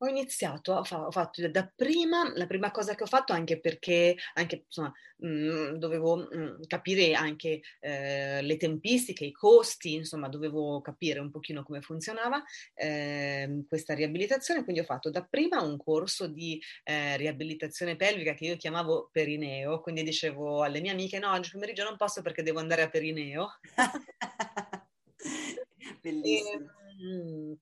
Ho 0.00 0.06
iniziato, 0.08 0.74
ho, 0.74 0.84
fa- 0.84 1.06
ho 1.06 1.10
fatto 1.10 1.48
da 1.48 1.66
prima, 1.74 2.30
la 2.34 2.46
prima 2.46 2.70
cosa 2.70 2.94
che 2.94 3.02
ho 3.04 3.06
fatto 3.06 3.32
anche 3.32 3.58
perché 3.58 4.14
anche, 4.34 4.64
insomma, 4.66 4.92
mh, 5.18 5.28
mm, 5.28 5.74
dovevo 5.76 6.16
mh, 6.16 6.36
mm, 6.36 6.62
capire 6.66 7.14
anche 7.14 7.62
eh, 7.80 8.42
le 8.42 8.56
tempistiche, 8.58 9.24
i 9.24 9.32
costi, 9.32 9.94
insomma, 9.94 10.28
dovevo 10.28 10.82
capire 10.82 11.18
un 11.20 11.30
pochino 11.30 11.62
come 11.62 11.80
funzionava 11.80 12.42
eh, 12.74 13.64
questa 13.66 13.94
riabilitazione, 13.94 14.64
quindi 14.64 14.82
ho 14.82 14.84
fatto 14.84 15.08
da 15.08 15.24
prima 15.24 15.62
un 15.62 15.78
corso 15.78 16.26
di 16.26 16.60
eh, 16.84 17.16
riabilitazione 17.16 17.96
pelvica 17.96 18.34
che 18.34 18.44
io 18.44 18.56
chiamavo 18.56 19.08
Perineo, 19.10 19.80
quindi 19.80 20.02
dicevo 20.02 20.62
alle 20.62 20.80
mie 20.80 20.90
amiche 20.90 21.18
no, 21.18 21.30
oggi 21.32 21.50
pomeriggio 21.50 21.84
non 21.84 21.96
posso 21.96 22.20
perché 22.20 22.42
devo 22.42 22.58
andare 22.58 22.82
a 22.82 22.90
Perineo. 22.90 23.48
Bellissimo. 26.02 26.70
E, 26.98 27.04
mh, 27.04 27.56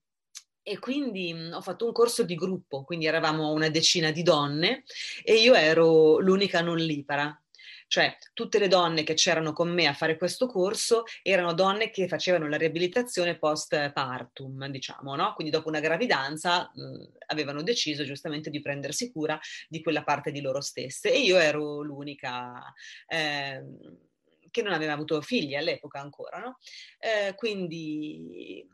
e 0.67 0.79
quindi 0.79 1.31
mh, 1.31 1.51
ho 1.53 1.61
fatto 1.61 1.85
un 1.85 1.91
corso 1.91 2.23
di 2.23 2.33
gruppo, 2.33 2.83
quindi 2.83 3.05
eravamo 3.05 3.51
una 3.51 3.69
decina 3.69 4.09
di 4.09 4.23
donne 4.23 4.83
e 5.23 5.35
io 5.35 5.53
ero 5.53 6.17
l'unica 6.17 6.61
non 6.61 6.77
lipara. 6.77 7.39
Cioè, 7.87 8.17
tutte 8.33 8.57
le 8.57 8.67
donne 8.67 9.03
che 9.03 9.13
c'erano 9.13 9.53
con 9.53 9.71
me 9.71 9.85
a 9.85 9.93
fare 9.93 10.17
questo 10.17 10.47
corso 10.47 11.03
erano 11.21 11.53
donne 11.53 11.91
che 11.91 12.07
facevano 12.07 12.49
la 12.49 12.57
riabilitazione 12.57 13.37
post 13.37 13.91
partum, 13.91 14.65
diciamo, 14.69 15.15
no? 15.15 15.33
Quindi 15.35 15.53
dopo 15.53 15.67
una 15.67 15.79
gravidanza 15.79 16.71
mh, 16.73 17.17
avevano 17.27 17.61
deciso 17.61 18.03
giustamente 18.03 18.49
di 18.49 18.59
prendersi 18.59 19.11
cura 19.11 19.39
di 19.69 19.83
quella 19.83 20.03
parte 20.03 20.31
di 20.31 20.41
loro 20.41 20.61
stesse 20.61 21.13
e 21.13 21.19
io 21.19 21.37
ero 21.37 21.83
l'unica 21.83 22.73
eh, 23.07 23.63
che 24.49 24.61
non 24.63 24.73
aveva 24.73 24.93
avuto 24.93 25.21
figli 25.21 25.53
all'epoca 25.53 25.99
ancora, 25.99 26.39
no? 26.39 26.57
Eh, 26.97 27.35
quindi 27.35 28.67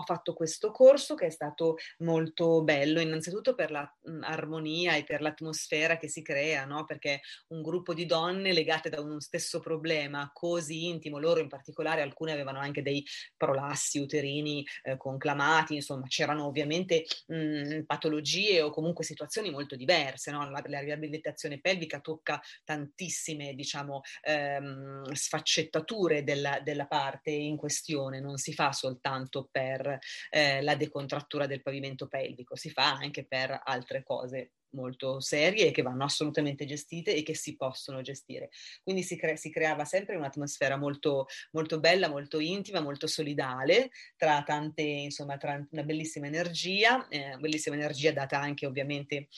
ho 0.00 0.02
fatto 0.02 0.32
questo 0.32 0.70
corso 0.70 1.14
che 1.14 1.26
è 1.26 1.30
stato 1.30 1.76
molto 1.98 2.62
bello, 2.62 3.00
innanzitutto 3.00 3.54
per 3.54 3.70
l'armonia 3.70 4.94
e 4.94 5.04
per 5.04 5.20
l'atmosfera 5.20 5.96
che 5.96 6.08
si 6.08 6.22
crea, 6.22 6.64
no? 6.64 6.84
perché 6.84 7.20
un 7.48 7.62
gruppo 7.62 7.94
di 7.94 8.06
donne 8.06 8.52
legate 8.52 8.88
da 8.88 9.00
uno 9.00 9.20
stesso 9.20 9.60
problema 9.60 10.30
così 10.32 10.86
intimo, 10.86 11.18
loro 11.18 11.40
in 11.40 11.48
particolare, 11.48 12.02
alcune 12.02 12.32
avevano 12.32 12.58
anche 12.58 12.82
dei 12.82 13.04
prolassi 13.36 13.98
uterini 13.98 14.66
eh, 14.82 14.96
conclamati, 14.96 15.74
insomma 15.74 16.06
c'erano 16.06 16.46
ovviamente 16.46 17.04
mh, 17.26 17.82
patologie 17.82 18.62
o 18.62 18.70
comunque 18.70 19.04
situazioni 19.04 19.50
molto 19.50 19.76
diverse, 19.76 20.30
no? 20.30 20.48
la, 20.50 20.62
la, 20.66 20.80
riabilitazione 20.80 21.60
pelvica 21.60 22.00
tocca 22.00 22.40
tantissime 22.64 23.54
diciamo 23.54 24.00
ehm, 24.22 25.12
sfaccettature 25.12 26.24
della, 26.24 26.60
della 26.60 26.86
parte 26.86 27.30
in 27.30 27.56
questione, 27.56 28.20
non 28.20 28.38
si 28.38 28.54
fa 28.54 28.72
soltanto 28.72 29.48
per 29.50 29.89
eh, 30.30 30.62
la 30.62 30.74
decontrattura 30.74 31.46
del 31.46 31.62
pavimento 31.62 32.06
pelvico, 32.06 32.56
si 32.56 32.70
fa 32.70 32.92
anche 32.92 33.24
per 33.24 33.60
altre 33.64 34.02
cose 34.02 34.52
molto 34.72 35.20
serie 35.20 35.70
che 35.70 35.82
vanno 35.82 36.04
assolutamente 36.04 36.64
gestite 36.64 37.14
e 37.14 37.22
che 37.22 37.34
si 37.34 37.56
possono 37.56 38.02
gestire. 38.02 38.50
Quindi 38.82 39.02
si, 39.02 39.16
cre- 39.16 39.36
si 39.36 39.50
creava 39.50 39.84
sempre 39.84 40.16
un'atmosfera 40.16 40.76
molto, 40.76 41.26
molto 41.52 41.80
bella, 41.80 42.08
molto 42.08 42.38
intima, 42.38 42.80
molto 42.80 43.06
solidale, 43.06 43.90
tra 44.16 44.42
tante, 44.42 44.82
insomma, 44.82 45.36
tra 45.36 45.66
una 45.70 45.82
bellissima 45.82 46.26
energia, 46.26 47.08
eh, 47.08 47.36
bellissima 47.38 47.76
energia 47.76 48.12
data 48.12 48.38
anche 48.40 48.66
ovviamente 48.66 49.28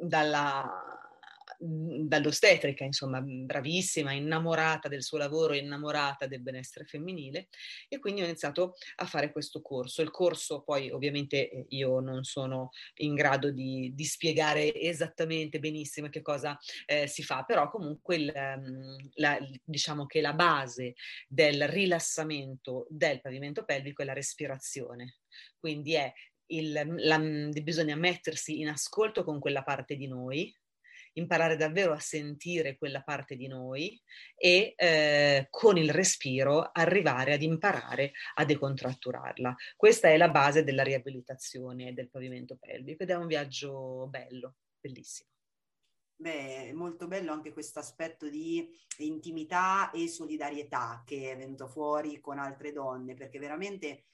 dalla 0.00 1.04
dall'ostetrica, 1.58 2.84
insomma, 2.84 3.20
mhmm, 3.20 3.46
bravissima, 3.46 4.12
innamorata 4.12 4.88
del 4.88 5.02
suo 5.02 5.18
lavoro, 5.18 5.54
innamorata 5.54 6.26
del 6.26 6.40
benessere 6.42 6.84
femminile 6.84 7.48
e 7.88 7.98
quindi 7.98 8.22
ho 8.22 8.24
iniziato 8.24 8.74
a 8.96 9.06
fare 9.06 9.32
questo 9.32 9.60
corso. 9.60 10.02
Il 10.02 10.10
corso 10.10 10.62
poi 10.62 10.90
ovviamente 10.90 11.50
eh, 11.50 11.66
io 11.70 12.00
non 12.00 12.24
sono 12.24 12.70
in 12.96 13.14
grado 13.14 13.50
di, 13.50 13.92
di 13.94 14.04
spiegare 14.04 14.74
esattamente 14.74 15.58
benissimo 15.58 16.08
che 16.08 16.22
cosa 16.22 16.58
eh, 16.86 17.06
si 17.06 17.22
fa, 17.22 17.44
però 17.44 17.70
comunque 17.70 18.16
il, 18.16 18.32
mhmm, 18.34 19.08
la, 19.14 19.38
diciamo 19.64 20.06
che 20.06 20.20
la 20.20 20.34
base 20.34 20.94
del 21.28 21.68
rilassamento 21.68 22.86
del 22.88 23.20
pavimento 23.20 23.64
pelvico 23.64 24.02
è 24.02 24.04
la 24.04 24.12
respirazione. 24.12 25.18
Quindi 25.58 25.94
è 25.94 26.12
il, 26.46 26.94
la, 26.98 27.18
bisogna 27.18 27.96
mettersi 27.96 28.60
in 28.60 28.68
ascolto 28.68 29.24
con 29.24 29.38
quella 29.38 29.62
parte 29.62 29.96
di 29.96 30.06
noi 30.06 30.54
imparare 31.14 31.56
davvero 31.56 31.92
a 31.92 31.98
sentire 31.98 32.76
quella 32.76 33.02
parte 33.02 33.36
di 33.36 33.46
noi 33.46 34.00
e 34.36 34.74
eh, 34.76 35.46
con 35.50 35.76
il 35.76 35.90
respiro 35.90 36.70
arrivare 36.72 37.34
ad 37.34 37.42
imparare 37.42 38.12
a 38.34 38.44
decontratturarla. 38.44 39.54
Questa 39.76 40.08
è 40.08 40.16
la 40.16 40.28
base 40.28 40.64
della 40.64 40.82
riabilitazione 40.82 41.92
del 41.92 42.10
pavimento 42.10 42.56
pelvico 42.56 43.02
ed 43.02 43.10
è 43.10 43.14
un 43.14 43.26
viaggio 43.26 44.06
bello, 44.08 44.56
bellissimo. 44.80 45.30
Beh, 46.16 46.72
molto 46.72 47.08
bello 47.08 47.32
anche 47.32 47.52
questo 47.52 47.80
aspetto 47.80 48.28
di 48.28 48.70
intimità 48.98 49.90
e 49.90 50.08
solidarietà 50.08 51.02
che 51.04 51.32
è 51.32 51.36
venuto 51.36 51.66
fuori 51.66 52.20
con 52.20 52.38
altre 52.38 52.72
donne, 52.72 53.14
perché 53.14 53.38
veramente 53.38 54.04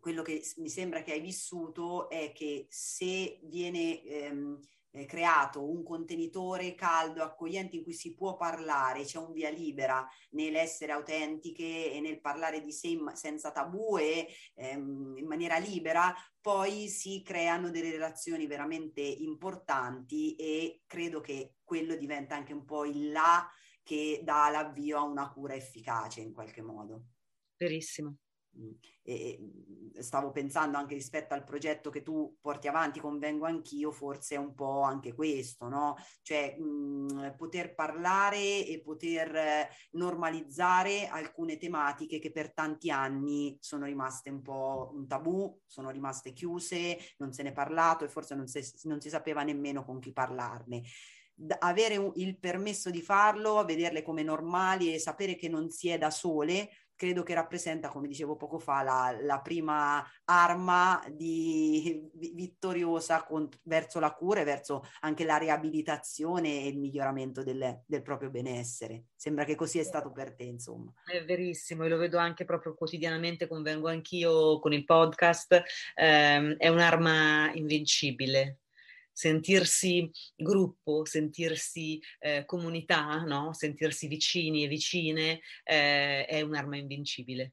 quello 0.00 0.22
che 0.22 0.42
mi 0.56 0.68
sembra 0.68 1.02
che 1.02 1.12
hai 1.12 1.20
vissuto 1.20 2.08
è 2.08 2.32
che 2.32 2.66
se 2.70 3.38
viene 3.42 4.02
ehm, 4.02 4.60
eh, 4.92 5.06
creato 5.06 5.68
un 5.68 5.82
contenitore 5.82 6.74
caldo, 6.74 7.22
accogliente 7.22 7.76
in 7.76 7.82
cui 7.82 7.94
si 7.94 8.14
può 8.14 8.36
parlare, 8.36 9.04
c'è 9.04 9.18
un 9.18 9.32
via 9.32 9.50
libera 9.50 10.06
nell'essere 10.30 10.92
autentiche 10.92 11.92
e 11.92 12.00
nel 12.00 12.20
parlare 12.20 12.60
di 12.60 12.72
sé 12.72 12.96
senza 13.14 13.50
tabù 13.50 13.98
e 13.98 14.28
ehm, 14.54 15.16
in 15.16 15.26
maniera 15.26 15.56
libera, 15.58 16.14
poi 16.40 16.88
si 16.88 17.22
creano 17.22 17.70
delle 17.70 17.90
relazioni 17.90 18.46
veramente 18.46 19.00
importanti 19.00 20.34
e 20.36 20.82
credo 20.86 21.20
che 21.20 21.56
quello 21.64 21.96
diventa 21.96 22.34
anche 22.34 22.52
un 22.52 22.64
po' 22.64 22.84
il 22.84 23.10
là 23.10 23.48
che 23.82 24.20
dà 24.22 24.48
l'avvio 24.50 24.98
a 24.98 25.02
una 25.02 25.30
cura 25.30 25.54
efficace 25.54 26.20
in 26.20 26.32
qualche 26.32 26.62
modo. 26.62 27.04
Verissimo. 27.56 28.21
E 29.02 29.38
stavo 29.98 30.30
pensando 30.30 30.78
anche 30.78 30.94
rispetto 30.94 31.34
al 31.34 31.44
progetto 31.44 31.90
che 31.90 32.02
tu 32.02 32.36
porti 32.40 32.68
avanti 32.68 33.00
con 33.00 33.18
Vengo 33.18 33.46
Anch'io, 33.46 33.90
forse 33.90 34.36
è 34.36 34.38
un 34.38 34.54
po' 34.54 34.82
anche 34.82 35.14
questo, 35.14 35.68
no? 35.68 35.96
Cioè 36.22 36.56
mh, 36.56 37.34
poter 37.36 37.74
parlare 37.74 38.66
e 38.66 38.80
poter 38.82 39.34
eh, 39.34 39.68
normalizzare 39.92 41.08
alcune 41.08 41.56
tematiche 41.56 42.18
che 42.18 42.30
per 42.30 42.52
tanti 42.52 42.90
anni 42.90 43.56
sono 43.60 43.86
rimaste 43.86 44.30
un 44.30 44.42
po' 44.42 44.90
un 44.94 45.06
tabù, 45.06 45.60
sono 45.66 45.90
rimaste 45.90 46.32
chiuse, 46.32 46.98
non 47.18 47.32
se 47.32 47.42
ne 47.42 47.50
è 47.50 47.52
parlato 47.52 48.04
e 48.04 48.08
forse 48.08 48.34
non, 48.34 48.46
se, 48.46 48.64
non 48.84 49.00
si 49.00 49.08
sapeva 49.08 49.42
nemmeno 49.42 49.84
con 49.84 49.98
chi 49.98 50.12
parlarne 50.12 50.82
avere 51.60 52.12
il 52.16 52.38
permesso 52.38 52.90
di 52.90 53.00
farlo, 53.00 53.64
vederle 53.64 54.02
come 54.02 54.22
normali 54.22 54.92
e 54.92 54.98
sapere 54.98 55.34
che 55.34 55.48
non 55.48 55.70
si 55.70 55.88
è 55.88 55.98
da 55.98 56.10
sole, 56.10 56.70
credo 56.96 57.22
che 57.22 57.34
rappresenta, 57.34 57.88
come 57.88 58.08
dicevo 58.08 58.36
poco 58.36 58.58
fa, 58.58 58.82
la, 58.82 59.16
la 59.20 59.40
prima 59.40 60.04
arma 60.24 61.02
di, 61.10 62.08
vittoriosa 62.12 63.24
cont- 63.24 63.58
verso 63.64 63.98
la 63.98 64.12
cura 64.12 64.40
e 64.40 64.44
verso 64.44 64.84
anche 65.00 65.24
la 65.24 65.36
riabilitazione 65.36 66.62
e 66.62 66.68
il 66.68 66.78
miglioramento 66.78 67.42
del, 67.42 67.82
del, 67.86 68.02
proprio 68.02 68.30
benessere. 68.30 69.06
Sembra 69.14 69.44
che 69.44 69.54
così 69.54 69.78
è 69.78 69.82
stato 69.84 70.12
per 70.12 70.34
te, 70.34 70.44
insomma. 70.44 70.92
È 71.04 71.24
verissimo, 71.24 71.84
e 71.84 71.88
lo 71.88 71.96
vedo 71.96 72.18
anche 72.18 72.44
proprio 72.44 72.74
quotidianamente, 72.74 73.48
convengo 73.48 73.88
anch'io 73.88 74.58
con 74.60 74.72
il 74.72 74.84
podcast, 74.84 75.62
ehm, 75.94 76.56
è 76.56 76.68
un'arma 76.68 77.52
invincibile 77.54 78.61
sentirsi 79.12 80.10
gruppo, 80.34 81.04
sentirsi 81.04 82.00
eh, 82.18 82.44
comunità, 82.44 83.22
no? 83.22 83.52
sentirsi 83.52 84.06
vicini 84.06 84.64
e 84.64 84.68
vicine 84.68 85.40
eh, 85.64 86.24
è 86.26 86.40
un'arma 86.40 86.76
invincibile. 86.76 87.52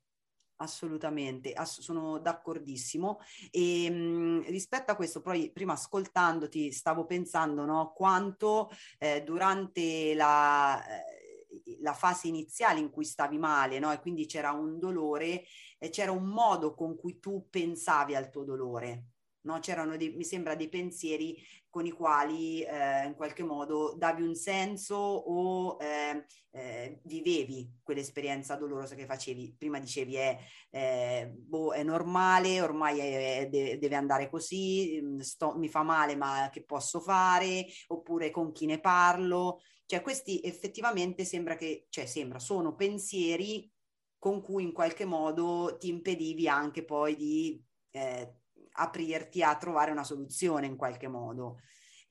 Assolutamente, 0.61 1.53
ass- 1.53 1.79
sono 1.79 2.19
d'accordissimo. 2.19 3.19
E 3.49 3.85
ehm, 3.85 3.95
mh, 3.95 4.45
rispetto 4.47 4.91
a 4.91 4.95
questo, 4.95 5.21
poi 5.21 5.51
prima 5.51 5.73
ascoltandoti 5.73 6.71
stavo 6.71 7.05
pensando 7.05 7.63
no, 7.63 7.93
quanto 7.93 8.69
eh, 8.97 9.23
durante 9.23 10.13
la, 10.15 10.83
eh, 10.85 11.77
la, 11.79 11.93
fase 11.93 12.27
iniziale 12.27 12.79
in 12.79 12.89
cui 12.89 13.05
stavi 13.05 13.37
male, 13.37 13.79
no, 13.79 13.91
e 13.93 13.99
quindi 14.01 14.25
c'era 14.25 14.51
un 14.51 14.79
dolore, 14.79 15.45
eh, 15.77 15.89
c'era 15.89 16.11
un 16.11 16.25
modo 16.25 16.73
con 16.73 16.97
cui 16.97 17.19
tu 17.19 17.47
pensavi 17.49 18.15
al 18.15 18.29
tuo 18.29 18.43
dolore. 18.43 19.05
No? 19.41 19.59
C'erano, 19.59 19.97
dei, 19.97 20.11
mi 20.15 20.23
sembra, 20.23 20.55
dei 20.55 20.69
pensieri 20.69 21.37
con 21.69 21.85
i 21.85 21.91
quali 21.91 22.61
eh, 22.63 23.05
in 23.05 23.13
qualche 23.15 23.43
modo 23.43 23.93
davi 23.95 24.23
un 24.23 24.35
senso 24.35 24.95
o 24.95 25.77
eh, 25.79 26.25
eh, 26.51 26.99
vivevi 27.03 27.79
quell'esperienza 27.83 28.55
dolorosa 28.55 28.95
che 28.95 29.05
facevi. 29.05 29.55
Prima 29.57 29.79
dicevi 29.79 30.15
è, 30.15 30.37
eh, 30.71 31.31
boh, 31.35 31.73
è 31.73 31.83
normale, 31.83 32.61
ormai 32.61 32.99
è, 32.99 33.47
de- 33.49 33.77
deve 33.77 33.95
andare 33.95 34.29
così, 34.29 34.99
mm, 35.01 35.19
sto, 35.19 35.55
mi 35.57 35.69
fa 35.69 35.83
male 35.83 36.15
ma 36.15 36.49
che 36.51 36.63
posso 36.63 36.99
fare? 36.99 37.65
Oppure 37.87 38.31
con 38.31 38.51
chi 38.51 38.65
ne 38.65 38.79
parlo? 38.79 39.61
Cioè 39.85 40.01
questi 40.01 40.39
effettivamente 40.43 41.25
sembra 41.25 41.55
che, 41.55 41.87
cioè 41.89 42.05
sembra, 42.05 42.39
sono 42.39 42.75
pensieri 42.75 43.71
con 44.17 44.41
cui 44.41 44.63
in 44.63 44.73
qualche 44.73 45.05
modo 45.05 45.77
ti 45.79 45.87
impedivi 45.87 46.47
anche 46.47 46.83
poi 46.83 47.15
di 47.15 47.63
eh, 47.91 48.38
aprirti 48.73 49.43
a 49.43 49.55
trovare 49.57 49.91
una 49.91 50.03
soluzione 50.03 50.65
in 50.65 50.75
qualche 50.75 51.07
modo. 51.07 51.59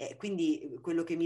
Eh, 0.01 0.15
quindi 0.17 0.79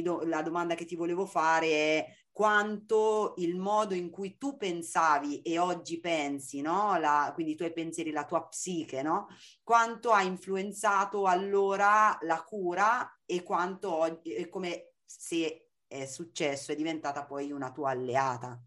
do, 0.03 0.23
la 0.25 0.41
domanda 0.41 0.75
che 0.75 0.87
ti 0.87 0.97
volevo 0.97 1.27
fare 1.27 1.67
è 1.69 2.07
quanto 2.33 3.35
il 3.37 3.59
modo 3.59 3.93
in 3.93 4.09
cui 4.09 4.39
tu 4.39 4.57
pensavi 4.57 5.43
e 5.43 5.59
oggi 5.59 6.01
pensi, 6.01 6.63
no? 6.63 6.97
La, 6.99 7.31
quindi 7.35 7.53
i 7.53 7.57
tuoi 7.57 7.73
pensieri, 7.73 8.11
la 8.11 8.25
tua 8.25 8.47
psiche, 8.47 9.03
no? 9.03 9.27
Quanto 9.63 10.11
ha 10.13 10.23
influenzato 10.23 11.27
allora 11.27 12.17
la 12.23 12.43
cura 12.43 13.21
e 13.27 13.43
quanto 13.43 13.95
oggi, 13.95 14.49
come 14.49 14.95
se 15.05 15.73
è 15.87 16.07
successo, 16.07 16.73
è 16.73 16.75
diventata 16.75 17.27
poi 17.27 17.53
una 17.53 17.71
tua 17.71 17.91
alleata. 17.91 18.59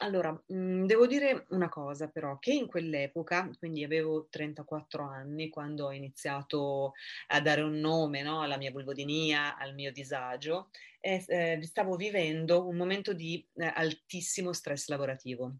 Allora, 0.00 0.32
mh, 0.32 0.54
mhmm, 0.54 0.86
devo 0.86 1.06
dire 1.06 1.46
una 1.50 1.68
cosa 1.68 2.08
però, 2.08 2.38
che 2.38 2.52
in 2.52 2.66
quell'epoca, 2.66 3.50
quindi 3.58 3.82
avevo 3.84 4.28
34 4.30 5.02
anni 5.08 5.48
quando 5.48 5.86
ho 5.86 5.92
iniziato 5.92 6.92
a 7.28 7.40
dare 7.40 7.62
un 7.62 7.78
nome 7.80 8.22
no, 8.22 8.40
alla 8.42 8.56
mia 8.56 8.70
vulvodinia, 8.70 9.56
al 9.56 9.74
mio 9.74 9.90
disagio, 9.92 10.70
e 11.00 11.24
eh, 11.26 11.60
stavo 11.64 11.96
vivendo 11.96 12.66
un 12.68 12.76
momento 12.76 13.12
di 13.12 13.44
eh, 13.54 13.64
altissimo 13.74 14.52
stress 14.52 14.88
lavorativo. 14.88 15.56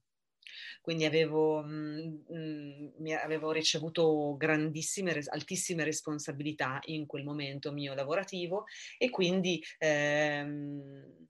Quindi 0.81 1.05
avevo, 1.05 1.63
mh, 1.63 2.25
mhmm, 2.29 2.93
mh, 2.99 3.11
avevo 3.23 3.51
ricevuto 3.53 4.37
grandissime, 4.37 5.21
altissime 5.29 5.85
responsabilità 5.85 6.81
in 6.87 7.07
quel 7.07 7.25
momento 7.25 7.73
mio 7.73 7.95
lavorativo 7.95 8.65
e 8.99 9.11
quindi... 9.11 9.63
Ehm, 9.79 11.27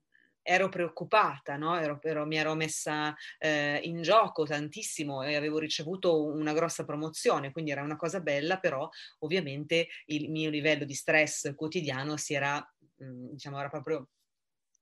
ero 0.49 0.67
preoccupata, 0.67 1.57
no? 1.57 1.79
ero, 1.79 1.99
ero, 2.01 2.25
mi 2.25 2.37
ero 2.37 2.55
messa 2.55 3.15
eh, 3.37 3.79
in 3.83 4.01
gioco 4.01 4.45
tantissimo 4.45 5.21
e 5.21 5.35
avevo 5.35 5.59
ricevuto 5.59 6.25
una 6.25 6.53
grossa 6.53 6.85
promozione, 6.85 7.51
quindi 7.51 7.69
era 7.69 7.83
una 7.83 7.95
cosa 7.95 8.19
bella, 8.19 8.57
però 8.57 8.89
ovviamente 9.19 9.87
il 10.05 10.31
mio 10.31 10.49
livello 10.49 10.85
di 10.85 10.95
stress 10.95 11.53
quotidiano 11.53 12.17
si 12.17 12.33
era, 12.33 12.57
mm, 13.03 13.27
diciamo, 13.33 13.59
era 13.59 13.69
proprio 13.69 14.07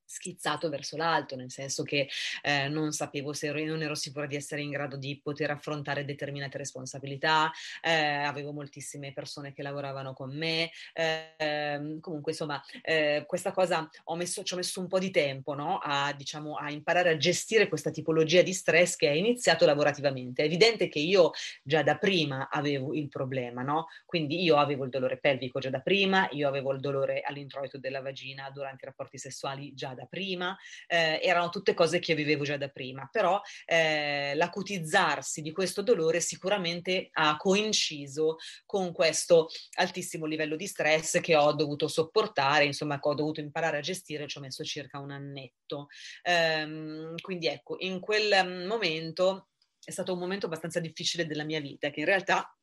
schizzato 0.07 0.69
verso 0.69 0.95
l'alto, 0.95 1.35
nel 1.35 1.51
senso 1.51 1.83
che 1.83 2.09
eh, 2.41 2.69
non 2.69 2.93
sapevo 2.93 3.33
se 3.33 3.47
ero, 3.47 3.63
non 3.65 3.81
ero 3.81 3.93
sicura 3.93 4.25
di 4.25 4.35
essere 4.35 4.61
in 4.61 4.69
grado 4.69 4.95
di 4.95 5.19
poter 5.21 5.51
affrontare 5.51 6.05
determinate 6.05 6.57
responsabilità, 6.57 7.51
eh, 7.81 7.91
avevo 7.91 8.53
moltissime 8.53 9.11
persone 9.11 9.53
che 9.53 9.61
lavoravano 9.61 10.13
con 10.13 10.35
me, 10.35 10.71
eh, 10.93 11.97
comunque 11.99 12.31
insomma 12.31 12.63
eh, 12.81 13.25
questa 13.27 13.51
cosa 13.51 13.87
messo, 14.15 14.43
ci 14.43 14.53
ho 14.53 14.57
messo 14.57 14.79
un 14.79 14.87
po' 14.87 14.97
di 14.97 15.11
tempo 15.11 15.53
no? 15.53 15.77
a, 15.77 16.13
diciamo, 16.13 16.55
a 16.55 16.71
imparare 16.71 17.09
a 17.09 17.17
gestire 17.17 17.67
questa 17.67 17.91
tipologia 17.91 18.41
di 18.41 18.53
stress 18.53 18.95
che 18.95 19.09
è 19.09 19.13
iniziato 19.13 19.65
lavorativamente. 19.65 20.41
È 20.41 20.45
evidente 20.45 20.87
che 20.87 20.99
io 20.99 21.31
già 21.61 21.83
da 21.83 21.97
prima 21.97 22.49
avevo 22.49 22.93
il 22.93 23.09
problema, 23.09 23.61
no? 23.61 23.87
quindi 24.05 24.41
io 24.41 24.57
avevo 24.57 24.85
il 24.85 24.89
dolore 24.89 25.17
pelvico 25.17 25.59
già 25.59 25.69
da 25.69 25.81
prima, 25.81 26.27
io 26.31 26.47
avevo 26.47 26.71
il 26.71 26.79
dolore 26.79 27.21
all'introito 27.21 27.77
della 27.77 28.01
vagina 28.01 28.49
durante 28.49 28.85
i 28.85 28.87
rapporti 28.87 29.17
sessuali 29.17 29.73
già 29.73 29.93
da 29.97 30.05
prima, 30.05 30.57
eh, 30.87 31.19
erano 31.21 31.49
tutte 31.49 31.73
cose 31.73 31.99
che 31.99 32.11
io 32.11 32.17
vivevo 32.17 32.43
già 32.43 32.55
da 32.55 32.69
prima, 32.69 33.09
però 33.11 33.41
eh, 33.65 34.33
l'acutizzarsi 34.35 35.41
di 35.41 35.51
questo 35.51 35.81
dolore 35.81 36.21
sicuramente 36.21 37.09
ha 37.11 37.35
coinciso 37.35 38.37
con 38.65 38.93
questo 38.93 39.49
altissimo 39.75 40.25
livello 40.25 40.55
di 40.55 40.67
stress 40.67 41.19
che 41.19 41.35
ho 41.35 41.53
dovuto 41.53 41.87
sopportare, 41.87 42.65
insomma 42.65 42.99
che 42.99 43.07
ho 43.09 43.13
dovuto 43.13 43.39
imparare 43.39 43.77
a 43.77 43.81
gestire, 43.81 44.27
ci 44.27 44.37
ho 44.37 44.41
messo 44.41 44.63
circa 44.63 44.99
un 44.99 45.11
annetto. 45.11 45.87
Ehm, 46.23 47.15
quindi 47.19 47.47
ecco, 47.47 47.75
in 47.79 47.99
quel 47.99 48.65
momento 48.67 49.49
è 49.83 49.91
stato 49.91 50.13
un 50.13 50.19
momento 50.19 50.45
abbastanza 50.47 50.79
difficile 50.79 51.25
della 51.25 51.43
mia 51.45 51.61
vita, 51.61 51.89
che 51.89 52.01
in 52.01 52.05
realtà 52.05 52.53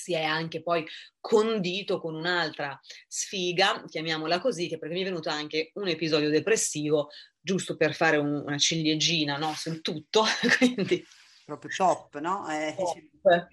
si 0.00 0.14
è 0.14 0.24
anche 0.24 0.62
poi 0.62 0.86
condito 1.20 2.00
con 2.00 2.14
un'altra 2.14 2.80
sfiga, 3.06 3.84
chiamiamola 3.86 4.40
così, 4.40 4.66
che 4.66 4.78
perché 4.78 4.94
mi 4.94 5.02
è 5.02 5.04
venuto 5.04 5.28
anche 5.28 5.72
un 5.74 5.88
episodio 5.88 6.30
depressivo, 6.30 7.10
giusto 7.38 7.76
per 7.76 7.94
fare 7.94 8.16
un, 8.16 8.42
una 8.46 8.56
ciliegina 8.56 9.36
no, 9.36 9.52
sul 9.54 9.82
tutto, 9.82 10.24
quindi 10.56 11.04
proprio 11.50 11.70
top, 11.74 12.18
no? 12.18 12.48
Eh, 12.48 12.74
top. 12.76 13.48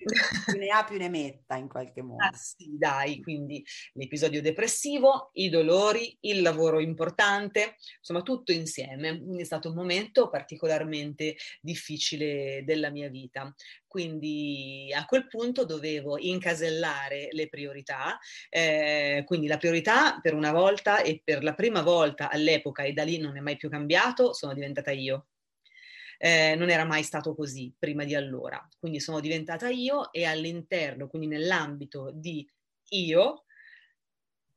Più 0.46 0.58
ne 0.58 0.68
ha 0.70 0.84
più 0.86 0.98
ne 0.98 1.10
metta 1.10 1.56
in 1.56 1.68
qualche 1.68 2.02
modo. 2.02 2.24
Ah 2.24 2.32
sì, 2.34 2.78
dai, 2.78 3.22
quindi 3.22 3.66
l'episodio 3.94 4.42
depressivo, 4.42 5.32
i 5.34 5.50
dolori, 5.50 6.18
il 6.22 6.42
lavoro 6.42 6.80
importante, 6.80 7.76
insomma 7.98 8.22
tutto 8.22 8.52
insieme. 8.52 9.18
Quindi 9.18 9.42
è 9.42 9.46
stato 9.46 9.70
un 9.70 9.76
momento 9.76 10.30
particolarmente 10.30 11.36
difficile 11.60 12.64
della 12.64 12.90
mia 12.90 13.10
vita. 13.10 13.54
Quindi 13.88 14.94
a 14.96 15.06
quel 15.06 15.28
punto 15.28 15.66
dovevo 15.66 16.18
incasellare 16.18 17.30
le 17.32 17.50
priorità, 17.50 18.18
eh, 18.50 19.24
quindi 19.26 19.48
la 19.48 19.58
priorità 19.58 20.20
per 20.22 20.34
una 20.34 20.52
volta 20.52 21.02
e 21.02 21.22
per 21.24 21.44
la 21.44 21.54
prima 21.54 21.82
volta 21.82 22.30
all'epoca 22.30 22.84
e 22.84 22.94
da 22.94 23.04
lì 23.04 23.18
non 23.18 23.38
è 23.38 23.40
mai 23.40 23.58
più 23.58 23.70
cambiato, 23.70 24.34
sono 24.34 24.54
diventata 24.54 24.92
io 24.92 25.28
eh, 26.18 26.56
non 26.56 26.70
era 26.70 26.86
mai 26.86 27.04
stato 27.04 27.36
così 27.36 27.74
prima 27.78 28.04
di 28.04 28.16
allora. 28.16 28.66
Quindi 28.80 29.00
sono 29.00 29.20
diventata 29.20 29.70
io 29.70 30.12
e 30.12 30.26
all'interno, 30.26 31.08
quindi 31.08 31.28
nell'ambito 31.28 32.12
di 32.14 32.48
io, 32.90 33.46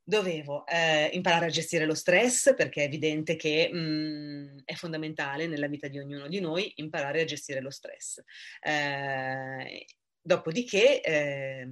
dovevo 0.03 0.65
eh, 0.65 1.09
imparare 1.13 1.45
a 1.45 1.49
gestire 1.49 1.85
lo 1.85 1.93
stress 1.93 2.53
perché 2.55 2.81
è 2.81 2.85
evidente 2.85 3.35
che 3.35 3.69
mh, 3.71 3.77
mm, 3.77 4.57
è 4.65 4.73
fondamentale 4.73 5.47
nella 5.47 5.67
vita 5.67 5.87
di 5.87 5.99
ognuno 5.99 6.27
di 6.27 6.39
noi 6.39 6.71
imparare 6.77 7.21
a 7.21 7.25
gestire 7.25 7.61
lo 7.61 7.69
stress. 7.69 8.21
Eh, 8.61 9.85
dopodiché 10.21 11.01
eh, 11.01 11.71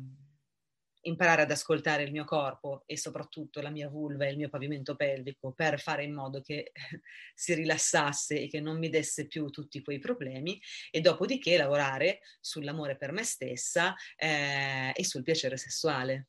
imparare 1.01 1.43
ad 1.43 1.51
ascoltare 1.51 2.03
il 2.03 2.11
mio 2.11 2.25
corpo 2.25 2.83
e 2.85 2.97
soprattutto 2.97 3.61
la 3.61 3.69
mia 3.69 3.89
vulva 3.89 4.25
e 4.25 4.31
il 4.31 4.37
mio 4.37 4.49
pavimento 4.49 4.95
pelvico 4.95 5.53
per 5.53 5.79
fare 5.79 6.03
in 6.03 6.13
modo 6.13 6.41
che 6.41 6.71
si 7.33 7.53
rilassasse 7.53 8.41
e 8.41 8.47
che 8.47 8.59
non 8.59 8.77
mi 8.77 8.89
desse 8.89 9.27
più 9.27 9.49
tutti 9.49 9.81
quei 9.81 9.99
problemi 9.99 10.59
e 10.91 11.01
dopodiché 11.01 11.57
lavorare 11.57 12.19
sull'amore 12.41 12.97
per 12.97 13.11
me 13.11 13.23
stessa 13.23 13.95
eh, 14.15 14.91
e 14.93 15.03
sul 15.05 15.23
piacere 15.23 15.57
sessuale. 15.57 16.27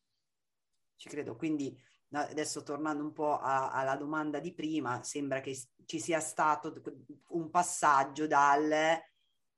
Ci 0.96 1.08
credo, 1.08 1.34
quindi 1.36 1.76
adesso 2.12 2.62
tornando 2.62 3.02
un 3.02 3.12
po' 3.12 3.38
a, 3.38 3.70
alla 3.70 3.96
domanda 3.96 4.40
di 4.40 4.52
prima, 4.52 5.02
sembra 5.02 5.40
che 5.40 5.56
ci 5.86 5.98
sia 5.98 6.20
stato 6.20 6.74
un 7.28 7.50
passaggio 7.50 8.26
dal 8.26 8.98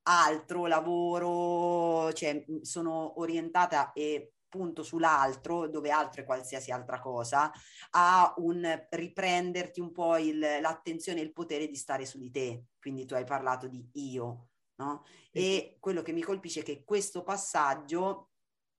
altro 0.05 0.67
lavoro, 0.67 2.13
cioè 2.13 2.45
sono 2.63 3.21
orientata 3.21 3.93
e 3.93 4.32
punto 4.53 4.83
sull'altro, 4.83 5.67
dove 5.67 5.91
altro 5.91 6.21
è 6.21 6.27
qualsiasi 6.27 6.71
altra 6.71 7.01
cosa, 7.01 7.51
a 7.93 8.35
un 8.37 8.87
riprenderti 8.91 9.81
un 9.81 9.93
po' 9.93 10.19
il, 10.19 10.39
l'attenzione 10.39 11.21
e 11.21 11.23
il 11.23 11.33
potere 11.33 11.67
di 11.67 11.75
stare 11.75 12.05
su 12.05 12.19
di 12.19 12.31
te. 12.31 12.65
Quindi 12.79 13.07
tu 13.07 13.15
hai 13.15 13.25
parlato 13.25 13.67
di 13.67 13.89
io, 13.95 14.49
no? 14.77 15.05
E 15.31 15.79
quello 15.81 16.03
che 16.03 16.13
mi 16.13 16.21
colpisce 16.21 16.61
è 16.61 16.65
che 16.65 16.85
questo 16.85 17.23
passaggio 17.23 18.29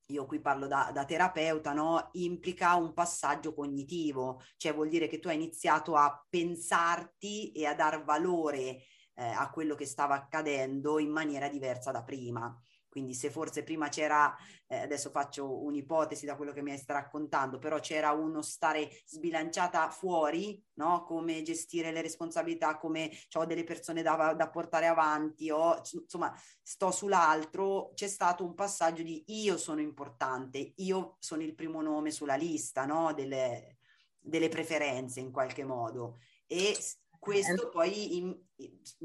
io 0.08 0.26
qui 0.26 0.40
parlo 0.40 0.68
da, 0.68 0.92
da, 0.94 1.06
terapeuta, 1.06 1.74
no? 1.74 2.10
implica 2.14 2.76
un 2.76 2.94
passaggio 2.94 3.54
cognitivo, 3.54 4.42
cioè 4.58 4.74
vuol 4.74 4.90
dire 4.90 5.08
che 5.08 5.20
tu 5.20 5.30
hai 5.30 5.36
iniziato 5.36 5.96
a 5.96 6.24
pensarti 6.30 7.52
e 7.52 7.66
a 7.66 7.74
dar 7.74 8.04
valore 8.04 8.84
eh, 9.16 9.24
a 9.24 9.50
quello 9.50 9.76
che 9.76 9.86
stava 9.86 10.16
accadendo 10.16 11.00
in 11.00 11.10
maniera 11.10 11.48
diversa 11.48 11.92
da 11.92 12.04
prima. 12.04 12.56
Quindi 12.94 13.16
se 13.16 13.32
forse 13.32 13.64
prima 13.64 13.90
c'era, 13.90 14.38
eh, 14.68 14.82
adesso 14.82 15.10
faccio 15.10 15.64
un'ipotesi 15.64 16.28
da 16.28 16.36
quello 16.36 16.52
che 16.52 16.62
mi 16.62 16.78
stai 16.78 16.98
raccontando, 16.98 17.58
però 17.58 17.80
c'era 17.80 18.12
uno 18.12 18.44
stare 18.44 18.88
sbilanciata 19.08 19.90
fuori, 19.90 20.64
no? 20.74 21.04
Come 21.04 21.42
gestire 21.42 21.92
le 21.92 22.04
responsabilità, 22.04 22.78
come 22.78 23.10
ho 23.34 23.46
delle 23.46 23.64
persone 23.64 24.04
da, 24.04 24.36
da 24.36 24.48
portare 24.48 24.86
avanti, 24.86 25.50
o 25.50 25.82
insomma 25.92 26.32
sto 26.62 26.92
sull'altro, 26.92 27.94
c'è 27.96 28.08
stato 28.08 28.46
un 28.46 28.54
passaggio 28.54 29.02
di 29.02 29.24
io 29.26 29.58
sono 29.58 29.82
importante, 29.82 30.74
io 30.76 31.16
sono 31.18 31.42
il 31.42 31.56
primo 31.56 31.82
nome 31.82 32.12
sulla 32.12 32.36
lista, 32.36 32.86
no? 32.86 33.12
Delle, 33.12 33.78
delle 34.20 34.50
preferenze 34.50 35.20
in 35.20 35.32
qualche 35.32 35.64
modo. 35.64 36.20
E 36.46 36.78
questo 37.18 37.70
poi 37.70 38.18
in, 38.18 38.40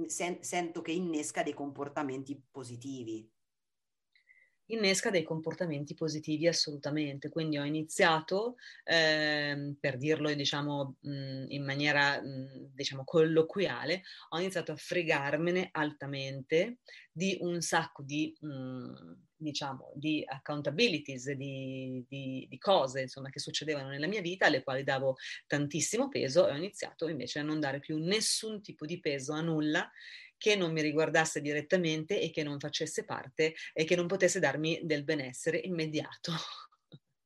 sen, 0.08 0.42
sento 0.42 0.82
che 0.82 0.92
innesca 0.92 1.42
dei 1.42 1.54
comportamenti 1.54 2.38
positivi 2.50 3.26
innesca 4.68 5.10
dei 5.10 5.22
comportamenti 5.22 5.94
positivi 5.94 6.46
assolutamente. 6.46 7.28
Quindi 7.28 7.58
ho 7.58 7.64
iniziato, 7.64 8.56
eh, 8.84 9.74
per 9.78 9.96
dirlo 9.96 10.32
diciamo 10.32 10.96
mh, 11.00 11.44
in 11.48 11.64
maniera 11.64 12.20
mh, 12.20 12.70
diciamo 12.74 13.04
colloquiale, 13.04 14.02
ho 14.30 14.38
iniziato 14.38 14.72
a 14.72 14.76
fregarmene 14.76 15.68
altamente 15.72 16.78
di 17.12 17.36
un 17.40 17.60
sacco 17.60 18.02
di 18.02 18.36
mh, 18.40 19.26
diciamo 19.38 19.92
di 19.94 20.22
accountabilities, 20.26 21.30
di, 21.32 22.04
di, 22.08 22.46
di, 22.48 22.58
cose 22.58 23.02
insomma 23.02 23.30
che 23.30 23.38
succedevano 23.38 23.88
nella 23.88 24.08
mia 24.08 24.20
vita 24.20 24.46
alle 24.46 24.64
quali 24.64 24.82
davo 24.82 25.16
tantissimo 25.46 26.08
peso 26.08 26.48
e 26.48 26.52
ho 26.52 26.56
iniziato 26.56 27.08
invece 27.08 27.38
a 27.38 27.42
non 27.42 27.60
dare 27.60 27.78
più 27.78 27.98
nessun 27.98 28.60
tipo 28.60 28.84
di 28.84 28.98
peso 28.98 29.32
a 29.32 29.40
nulla 29.40 29.88
che 30.38 30.56
non 30.56 30.72
mi 30.72 30.80
riguardasse 30.80 31.40
direttamente 31.40 32.20
e 32.20 32.30
che 32.30 32.42
non 32.42 32.58
facesse 32.58 33.04
parte 33.04 33.54
e 33.74 33.84
che 33.84 33.96
non 33.96 34.06
potesse 34.06 34.40
darmi 34.40 34.80
del 34.84 35.04
benessere 35.04 35.58
immediato. 35.58 36.32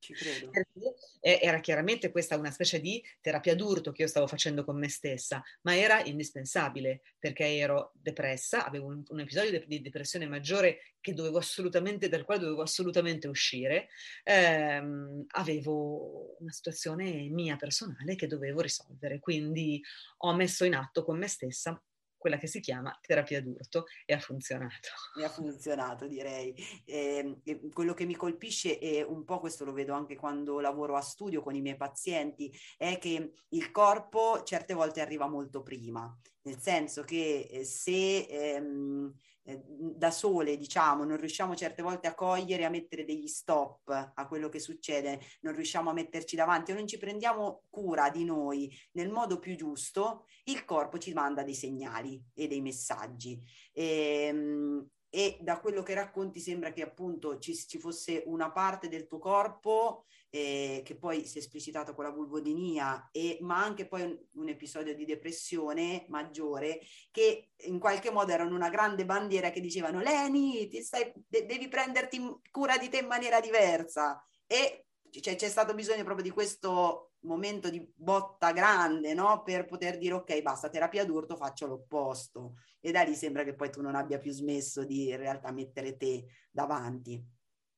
Ci 0.03 0.15
credo. 0.15 0.51
era 1.21 1.61
chiaramente 1.61 2.11
questa 2.11 2.37
una 2.37 2.51
specie 2.51 2.81
di 2.81 3.01
terapia 3.21 3.55
d'urto 3.55 3.93
che 3.93 4.03
io 4.03 4.09
stavo 4.09 4.27
facendo 4.27 4.65
con 4.65 4.77
me 4.77 4.89
stessa, 4.89 5.41
ma 5.63 5.77
era 5.77 6.03
indispensabile 6.03 7.03
perché 7.21 7.57
ero 7.57 7.93
depressa, 7.95 8.67
avevo 8.67 8.87
un, 8.87 9.05
un 9.07 9.21
episodio 9.21 9.65
di 9.65 9.81
depressione 9.81 10.27
maggiore 10.27 10.81
dal 11.03 12.25
quale 12.25 12.41
dovevo 12.41 12.63
assolutamente 12.63 13.29
uscire, 13.29 13.89
ehm, 14.25 15.25
avevo 15.35 16.37
una 16.41 16.53
situazione 16.53 17.29
mia 17.29 17.57
personale 17.57 18.17
che 18.17 18.27
dovevo 18.27 18.61
risolvere, 18.61 19.21
quindi 19.21 19.81
ho 20.19 20.35
messo 20.35 20.65
in 20.65 20.75
atto 20.75 21.05
con 21.05 21.19
me 21.19 21.29
stessa 21.29 21.81
quella 22.23 22.39
che 22.39 22.47
si 22.47 22.61
chiama 22.61 22.97
terapia 23.03 23.43
d'urto 23.43 23.87
e 24.07 24.15
ha 24.15 24.21
funzionato. 24.21 24.91
E 25.19 25.25
ha 25.25 25.29
funzionato 25.29 26.07
direi. 26.07 26.55
Eh, 26.85 27.41
quello 27.73 27.95
che 27.95 28.07
mi 28.07 28.15
colpisce 28.15 28.79
e 28.79 29.03
un 29.03 29.25
po' 29.25 29.41
questo 29.41 29.65
lo 29.65 29.73
vedo 29.73 29.93
anche 29.93 30.15
quando 30.15 30.61
lavoro 30.61 30.95
a 30.95 31.01
studio 31.01 31.43
con 31.43 31.57
i 31.57 31.61
miei 31.61 31.77
pazienti 31.77 32.57
è 32.79 32.97
che 32.99 33.33
il 33.49 33.71
corpo 33.73 34.45
certe 34.45 34.73
volte 34.73 35.01
arriva 35.01 35.27
molto 35.27 35.63
prima, 35.63 36.17
nel 36.43 36.59
senso 36.61 37.03
che 37.03 37.49
eh, 37.51 37.65
se... 37.65 38.27
Ehm, 38.29 39.13
eh, 39.45 39.63
da 39.67 40.11
sole, 40.11 40.57
diciamo, 40.57 41.05
non 41.05 41.17
riusciamo 41.17 41.55
certe 41.55 41.83
volte 41.83 42.07
a 42.07 42.15
cogliere, 42.15 42.65
a 42.65 42.71
mettere 42.71 43.05
degli 43.05 43.27
stop 43.27 43.89
a 44.15 44.27
quello 44.29 44.49
che 44.49 44.59
succede, 44.59 45.21
non 45.41 45.55
riusciamo 45.55 45.91
a 45.91 45.95
metterci 45.95 46.37
davanti 46.37 46.73
o 46.73 46.75
non 46.75 46.87
ci 46.87 46.99
prendiamo 46.99 47.63
cura 47.69 48.11
di 48.11 48.25
noi 48.25 48.73
nel 48.93 49.11
modo 49.11 49.39
più 49.39 49.57
giusto, 49.57 50.27
il 50.45 50.65
corpo 50.65 50.99
ci 50.99 51.13
manda 51.13 51.43
dei 51.43 51.55
segnali 51.55 52.23
e 52.35 52.47
dei 52.47 52.61
messaggi. 52.61 53.41
E, 53.73 54.27
ehm, 54.29 54.89
e 55.15 55.37
da 55.43 55.61
quello 55.61 55.83
che 55.83 55.93
racconti 55.93 56.41
sembra 56.41 56.73
che 56.73 56.81
appunto 56.81 57.39
ci, 57.39 57.55
ci 57.55 57.79
fosse 57.79 58.23
una 58.25 58.51
parte 58.51 58.89
del 58.89 59.07
tuo 59.07 59.19
corpo 59.19 60.07
eh, 60.35 60.81
che 60.83 60.97
poi 60.97 61.27
si 61.27 61.37
è 61.37 61.41
esplicitato 61.43 61.95
con 61.95 62.05
la 62.05 62.11
vulvodinia, 62.11 63.11
e, 63.13 63.37
ma 63.43 63.63
anche 63.63 63.87
poi 63.87 64.01
un, 64.01 64.19
un, 64.37 64.49
episodio 64.49 64.95
di 64.95 65.05
depressione 65.05 66.07
maggiore 66.09 66.81
che 67.11 67.51
in 67.67 67.79
qualche 67.79 68.11
modo 68.11 68.33
erano 68.33 68.55
una 68.55 68.71
grande 68.71 69.05
bandiera 69.05 69.51
che 69.51 69.61
dicevano 69.61 70.01
Leni, 70.01 70.71
stai, 70.83 71.13
de- 71.29 71.45
devi 71.45 71.69
prenderti 71.69 72.19
cura 72.51 72.79
di 72.79 72.89
te 72.89 72.99
in 72.99 73.09
maniera 73.09 73.41
diversa 73.41 74.25
e 74.47 74.87
cioè, 75.11 75.37
c'è 75.37 75.51
stato 75.51 75.75
bisogno 75.75 76.03
proprio 76.03 76.25
di 76.25 76.33
questo 76.33 77.13
momento 77.25 77.69
di 77.69 77.87
botta 77.95 78.53
grande, 78.53 79.13
no? 79.13 79.43
Per 79.43 79.67
poter 79.67 79.99
dire 79.99 80.15
ok, 80.15 80.41
basta, 80.41 80.71
terapia 80.71 81.05
d'urto, 81.05 81.37
faccio 81.37 81.67
l'opposto. 81.67 82.55
E 82.81 82.91
da 82.91 83.03
lì 83.03 83.15
sembra 83.15 83.45
che 83.45 83.55
poi 83.55 83.71
tu 83.71 83.83
non 83.83 83.95
abbia 83.95 84.17
più 84.17 84.33
smesso 84.33 84.83
di 84.87 85.11
in 85.11 85.19
realtà 85.19 85.53
mettere 85.53 85.99
te 85.99 86.25
davanti. 86.51 87.23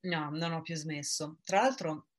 No, 0.03 0.31
non 0.31 0.53
ho 0.53 0.63
più 0.63 0.77
smesso. 0.77 1.39
Tra 1.43 1.63
l'altro, 1.63 2.11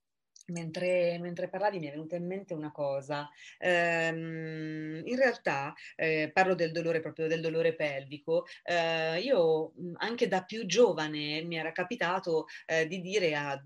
Mentre, 0.48 1.18
mentre, 1.20 1.50
parlavi 1.50 1.80
mi 1.80 1.88
è 1.88 1.92
venuta 1.92 2.16
in 2.16 2.28
mente 2.28 2.54
una 2.54 2.72
cosa. 2.72 3.28
Ehm, 3.58 5.02
in 5.04 5.16
realtà 5.16 5.74
eh, 5.96 6.30
parlo 6.32 6.54
del 6.54 6.72
dolore 6.72 7.00
proprio 7.00 7.28
del 7.28 7.42
dolore 7.42 7.74
pelvico. 7.76 8.46
Eh, 8.64 9.20
io 9.22 9.74
anche 9.96 10.28
da 10.28 10.44
più 10.44 10.66
giovane 10.66 11.42
mi 11.44 11.58
era 11.58 11.72
capitato 11.72 12.46
eh, 12.68 12.88
di 12.88 13.02
dire 13.02 13.36
a 13.36 13.60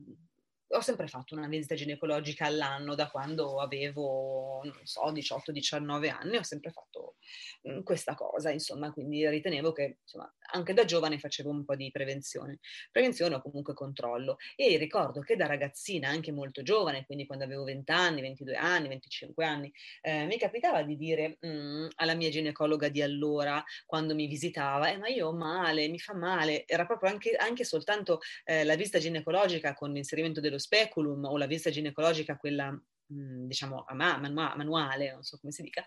ho 0.71 0.81
sempre 0.81 1.07
fatto 1.07 1.35
una 1.35 1.47
visita 1.47 1.75
ginecologica 1.75 2.45
all'anno 2.45 2.95
da 2.95 3.09
quando 3.09 3.59
avevo, 3.59 4.61
non 4.63 4.85
so, 4.85 5.11
18-19 5.11 6.09
anni, 6.09 6.37
ho 6.37 6.43
sempre 6.43 6.71
fatto 6.71 7.15
mh, 7.63 7.81
questa 7.83 8.15
cosa, 8.15 8.51
insomma, 8.51 8.91
quindi 8.91 9.27
ritenevo 9.27 9.71
che 9.71 9.97
insomma, 10.01 10.31
anche 10.51 10.73
da 10.73 10.85
giovane 10.85 11.19
facevo 11.19 11.49
un 11.49 11.65
po' 11.65 11.75
di 11.75 11.89
prevenzione, 11.91 12.59
prevenzione 12.91 13.35
o 13.35 13.41
comunque 13.41 13.73
controllo. 13.73 14.37
E 14.55 14.77
ricordo 14.77 15.21
che 15.21 15.35
da 15.35 15.47
ragazzina, 15.47 16.09
anche 16.09 16.31
molto 16.31 16.61
giovane, 16.61 17.05
quindi 17.05 17.25
quando 17.25 17.45
avevo 17.45 17.63
20 17.63 17.91
anni, 17.91 18.21
22 18.21 18.55
anni, 18.55 18.87
25 18.89 19.45
anni, 19.45 19.71
eh, 20.01 20.25
mi 20.25 20.37
capitava 20.37 20.83
di 20.83 20.95
dire 20.95 21.37
mh, 21.39 21.87
alla 21.95 22.13
mia 22.13 22.29
ginecologa 22.29 22.89
di 22.89 23.01
allora, 23.01 23.63
quando 23.85 24.13
mi 24.15 24.27
visitava, 24.27 24.91
eh, 24.91 24.97
ma 24.97 25.07
io 25.07 25.27
ho 25.27 25.33
male, 25.33 25.87
mi 25.87 25.99
fa 25.99 26.13
male, 26.13 26.65
era 26.67 26.85
proprio 26.85 27.09
anche, 27.09 27.35
anche 27.35 27.63
soltanto 27.63 28.19
eh, 28.45 28.63
la 28.63 28.75
visita 28.75 28.99
ginecologica 28.99 29.73
con 29.73 29.91
l'inserimento 29.91 30.39
dello 30.39 30.58
speculum 30.59 31.25
o 31.25 31.37
la 31.37 31.47
visita 31.47 31.69
ginecologica, 31.69 32.37
quella 32.37 32.71
mhmm, 32.71 33.47
diciamo 33.47 33.85
manuale, 33.89 35.11
non 35.11 35.23
so 35.23 35.37
come 35.39 35.51
si 35.51 35.63
dica, 35.63 35.83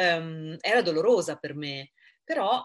um, 0.00 0.56
era 0.60 0.82
dolorosa 0.82 1.36
per 1.36 1.54
me, 1.54 1.92
però 2.24 2.64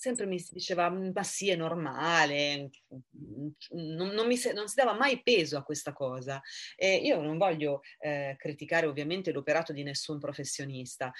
sempre 0.00 0.24
mi 0.24 0.38
si 0.38 0.54
diceva, 0.54 0.88
mhmm, 0.88 1.10
ma 1.14 1.22
sì, 1.22 1.50
è 1.50 1.56
normale, 1.56 2.70
mhmm, 2.88 3.50
non, 3.96 4.08
non, 4.14 4.26
mi, 4.26 4.36
non 4.54 4.66
si 4.66 4.74
dava 4.74 4.94
mai 4.94 5.22
peso 5.22 5.58
a 5.58 5.62
questa 5.62 5.92
cosa. 5.92 6.40
E 6.74 6.96
io 6.96 7.20
non 7.20 7.36
voglio 7.36 7.82
eh, 7.98 8.34
criticare 8.38 8.86
ovviamente 8.86 9.30
l'operato 9.30 9.74
di 9.74 9.82
nessun 9.82 10.18
professionista. 10.18 11.12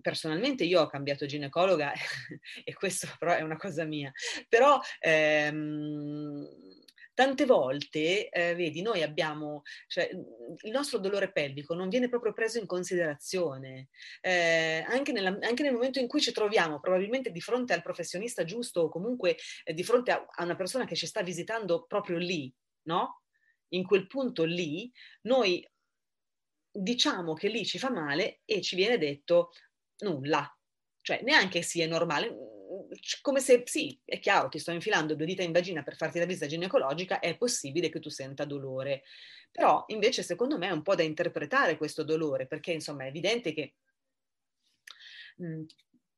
Personalmente 0.00 0.62
io 0.64 0.82
ho 0.82 0.86
cambiato 0.86 1.26
ginecologa 1.26 1.92
e 2.64 2.74
questo 2.74 3.08
però 3.18 3.34
è 3.34 3.40
una 3.42 3.56
cosa 3.56 3.84
mia, 3.84 4.12
però 4.48 4.80
ehm, 5.00 6.46
tante 7.18 7.46
volte, 7.46 8.28
eh, 8.28 8.54
vedi, 8.54 8.80
noi 8.80 9.02
abbiamo, 9.02 9.62
cioè, 9.88 10.08
il 10.08 10.70
nostro 10.70 11.00
dolore 11.00 11.32
pelvico 11.32 11.74
non 11.74 11.88
viene 11.88 12.08
proprio 12.08 12.32
preso 12.32 12.60
in 12.60 12.66
considerazione, 12.66 13.88
eh, 14.20 14.84
anche, 14.86 15.10
nella, 15.10 15.36
anche, 15.40 15.64
nel 15.64 15.72
momento 15.72 15.98
in 15.98 16.06
cui 16.06 16.20
ci 16.20 16.30
troviamo 16.30 16.78
probabilmente 16.78 17.32
di 17.32 17.40
fronte 17.40 17.72
al 17.72 17.82
professionista 17.82 18.44
giusto 18.44 18.82
o 18.82 18.88
comunque 18.88 19.36
eh, 19.64 19.74
di 19.74 19.82
fronte 19.82 20.12
a, 20.12 20.24
a 20.30 20.44
una 20.44 20.54
persona 20.54 20.84
che 20.84 20.94
ci 20.94 21.08
sta 21.08 21.20
visitando 21.22 21.86
proprio 21.86 22.18
lì, 22.18 22.54
no? 22.82 23.24
In 23.70 23.84
quel 23.84 24.06
punto 24.06 24.44
lì, 24.44 24.88
noi 25.22 25.68
diciamo 26.70 27.34
che 27.34 27.48
lì 27.48 27.66
ci 27.66 27.80
fa 27.80 27.90
male 27.90 28.42
e 28.44 28.62
ci 28.62 28.76
viene 28.76 28.96
detto 28.96 29.50
nulla, 30.04 30.48
cioè 31.02 31.20
neanche 31.24 31.62
sì 31.62 31.80
è 31.80 31.88
normale, 31.88 32.57
come 33.22 33.40
se 33.40 33.62
sì, 33.66 33.98
è 34.04 34.18
chiaro, 34.18 34.48
ti 34.48 34.58
sto 34.58 34.70
infilando 34.70 35.14
due 35.14 35.26
dita 35.26 35.42
in 35.42 35.52
vagina 35.52 35.82
per 35.82 35.96
farti 35.96 36.18
la 36.18 36.24
visita 36.24 36.46
ginecologica, 36.46 37.20
è 37.20 37.36
possibile 37.36 37.88
che 37.88 38.00
tu 38.00 38.08
senta 38.08 38.44
dolore. 38.44 39.04
Però 39.50 39.84
invece 39.88 40.22
secondo 40.22 40.58
me 40.58 40.68
è 40.68 40.72
un 40.72 40.82
po' 40.82 40.94
da 40.94 41.02
interpretare 41.02 41.76
questo 41.76 42.02
dolore, 42.04 42.46
perché 42.46 42.72
insomma 42.72 43.04
è 43.04 43.08
evidente 43.08 43.52
che 43.52 43.74
mh, 45.36 45.46
mm, 45.46 45.64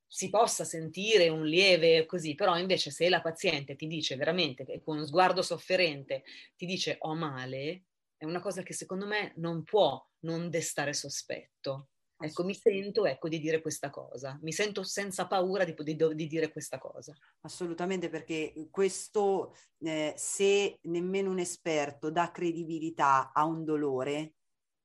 si 0.06 0.28
possa 0.28 0.64
sentire 0.64 1.28
un 1.28 1.44
lieve 1.44 2.04
così, 2.06 2.34
però 2.34 2.58
invece 2.58 2.90
se 2.90 3.08
la 3.08 3.20
paziente 3.20 3.76
ti 3.76 3.86
dice 3.86 4.16
veramente, 4.16 4.64
con 4.82 4.96
uno 4.96 5.06
sguardo 5.06 5.40
sofferente, 5.42 6.24
ti 6.56 6.66
dice 6.66 6.96
ho 7.00 7.14
male, 7.14 7.84
è 8.16 8.24
una 8.24 8.40
cosa 8.40 8.62
che 8.62 8.74
secondo 8.74 9.06
me 9.06 9.32
non 9.36 9.62
può 9.62 10.04
non 10.20 10.50
destare 10.50 10.92
sospetto. 10.94 11.89
Ecco, 12.22 12.44
mi 12.44 12.54
sento 12.54 13.06
ecco, 13.06 13.28
di 13.28 13.38
dire 13.38 13.62
questa 13.62 13.88
cosa, 13.88 14.38
mi 14.42 14.52
sento 14.52 14.82
senza 14.82 15.26
paura 15.26 15.64
di, 15.64 15.74
di, 15.74 15.96
di 15.96 16.26
dire 16.26 16.52
questa 16.52 16.78
cosa. 16.78 17.14
Assolutamente, 17.40 18.10
perché 18.10 18.68
questo, 18.70 19.54
eh, 19.78 20.12
se 20.16 20.78
nemmeno 20.82 21.30
un 21.30 21.38
esperto 21.38 22.10
dà 22.10 22.30
credibilità 22.30 23.32
a 23.32 23.44
un 23.46 23.64
dolore, 23.64 24.34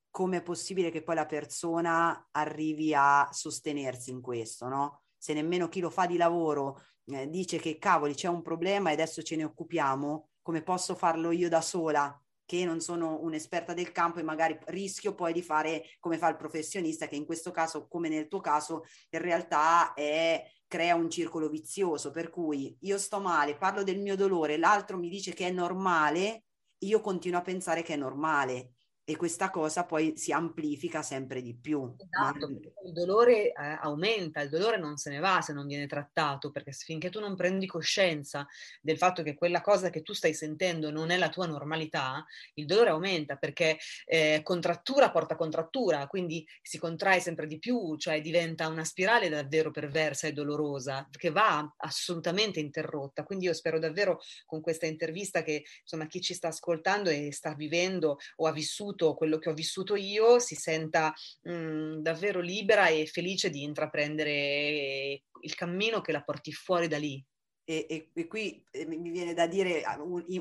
come 0.09 0.37
è 0.37 0.41
possibile 0.41 0.91
che 0.91 1.03
poi 1.03 1.15
la 1.15 1.25
persona 1.25 2.29
arrivi 2.31 2.93
a 2.95 3.27
sostenersi 3.33 4.11
in 4.11 4.21
questo, 4.21 4.69
no? 4.69 5.01
Se 5.17 5.33
nemmeno 5.33 5.67
chi 5.67 5.81
lo 5.81 5.89
fa 5.89 6.05
di 6.05 6.15
lavoro 6.15 6.81
eh, 7.07 7.29
dice 7.29 7.57
che 7.57 7.77
cavoli 7.77 8.13
c'è 8.13 8.29
un 8.29 8.41
problema 8.41 8.91
e 8.91 8.93
adesso 8.93 9.21
ce 9.21 9.35
ne 9.35 9.43
occupiamo, 9.43 10.29
come 10.41 10.63
posso 10.63 10.95
farlo 10.95 11.31
io 11.31 11.49
da 11.49 11.59
sola? 11.59 12.17
Che 12.45 12.63
non 12.63 12.79
sono 12.79 13.19
un'esperta 13.21 13.73
del 13.73 13.91
campo 13.91 14.19
e 14.19 14.23
magari 14.23 14.57
rischio 14.65 15.15
poi 15.15 15.33
di 15.33 15.41
fare 15.41 15.83
come 15.99 16.17
fa 16.17 16.29
il 16.29 16.37
professionista 16.37 17.07
che 17.07 17.15
in 17.15 17.25
questo 17.25 17.51
caso 17.51 17.87
come 17.87 18.07
nel 18.07 18.27
tuo 18.27 18.39
caso 18.39 18.83
in 19.09 19.19
realtà 19.19 19.93
è, 19.93 20.43
crea 20.67 20.95
un 20.95 21.09
circolo 21.09 21.49
vizioso. 21.49 22.11
Per 22.11 22.29
cui 22.29 22.77
io 22.81 22.97
sto 22.97 23.19
male, 23.19 23.57
parlo 23.57 23.83
del 23.83 23.99
mio 23.99 24.15
dolore, 24.15 24.57
l'altro 24.57 24.97
mi 24.97 25.09
dice 25.09 25.33
che 25.33 25.47
è 25.47 25.51
normale, 25.51 26.43
io 26.79 27.01
continuo 27.01 27.39
a 27.39 27.43
pensare 27.43 27.81
che 27.81 27.93
è 27.93 27.97
normale 27.97 28.74
e 29.07 29.15
questa 29.15 29.51
cosa 29.51 29.85
poi 29.85 30.17
si 30.17 30.31
amplifica 30.31 31.03
sempre 31.03 31.43
di 31.43 31.53
più. 31.53 31.95
Esatto, 31.95 32.47
il 32.47 32.91
dolore 32.91 33.49
eh, 33.49 33.53
aumenta, 33.53 34.41
il 34.41 34.49
dolore 34.49 34.77
non 34.77 34.97
se 34.97 35.11
ne 35.11 35.19
va 35.19 35.41
se 35.41 35.53
non 35.53 35.67
viene 35.67 35.85
trattato, 35.85 36.49
perché 36.49 36.71
finché 36.71 37.11
tu 37.11 37.19
non 37.19 37.35
prendi 37.35 37.67
coscienza 37.67 38.47
del 38.81 38.97
fatto 38.97 39.21
che 39.21 39.35
quella 39.35 39.61
cosa 39.61 39.91
che 39.91 40.01
tu 40.01 40.13
stai 40.13 40.33
sentendo 40.33 40.89
non 40.89 41.11
è 41.11 41.17
la 41.17 41.29
tua 41.29 41.45
normalità, 41.45 42.25
il 42.55 42.65
dolore 42.65 42.89
aumenta 42.89 43.35
perché 43.35 43.77
eh, 44.05 44.41
contrattura 44.43 45.11
porta 45.11 45.35
contrattura, 45.35 46.07
quindi 46.07 46.43
si 46.63 46.79
contrae 46.79 47.19
sempre 47.19 47.45
di 47.45 47.59
più, 47.59 47.97
cioè 47.97 48.21
diventa 48.21 48.67
una 48.67 48.83
spirale 48.83 49.29
davvero 49.29 49.69
perversa 49.69 50.25
e 50.25 50.33
dolorosa 50.33 51.07
che 51.11 51.29
va 51.29 51.71
assolutamente 51.77 52.59
interrotta. 52.59 53.23
Quindi 53.23 53.45
io 53.45 53.53
spero 53.53 53.77
davvero 53.77 54.19
con 54.47 54.61
questa 54.61 54.87
intervista 54.87 55.43
che 55.43 55.63
insomma 55.81 56.07
chi 56.07 56.21
ci 56.21 56.33
sta 56.33 56.47
ascoltando 56.47 57.11
e 57.11 57.31
sta 57.31 57.53
vivendo 57.53 58.17
o 58.37 58.47
ha 58.47 58.51
vissuto 58.51 58.93
vissuto 58.95 59.13
quello 59.13 59.37
che 59.37 59.49
ho 59.49 59.53
vissuto 59.53 59.95
io 59.95 60.39
si 60.39 60.55
senta 60.55 61.13
mh, 61.43 61.51
mhmm, 61.51 62.01
davvero 62.01 62.39
libera 62.39 62.87
e 62.87 63.05
felice 63.05 63.49
di 63.49 63.63
intraprendere 63.63 65.23
il 65.41 65.55
cammino 65.55 66.01
che 66.01 66.11
la 66.11 66.23
porti 66.23 66.51
fuori 66.51 66.87
da 66.87 66.97
lì. 66.97 67.23
E, 67.67 67.85
e, 67.89 68.11
e, 68.13 68.27
qui 68.27 68.63
eh, 68.71 68.85
mi 68.85 69.09
viene 69.09 69.33
da 69.33 69.47
dire, 69.47 69.83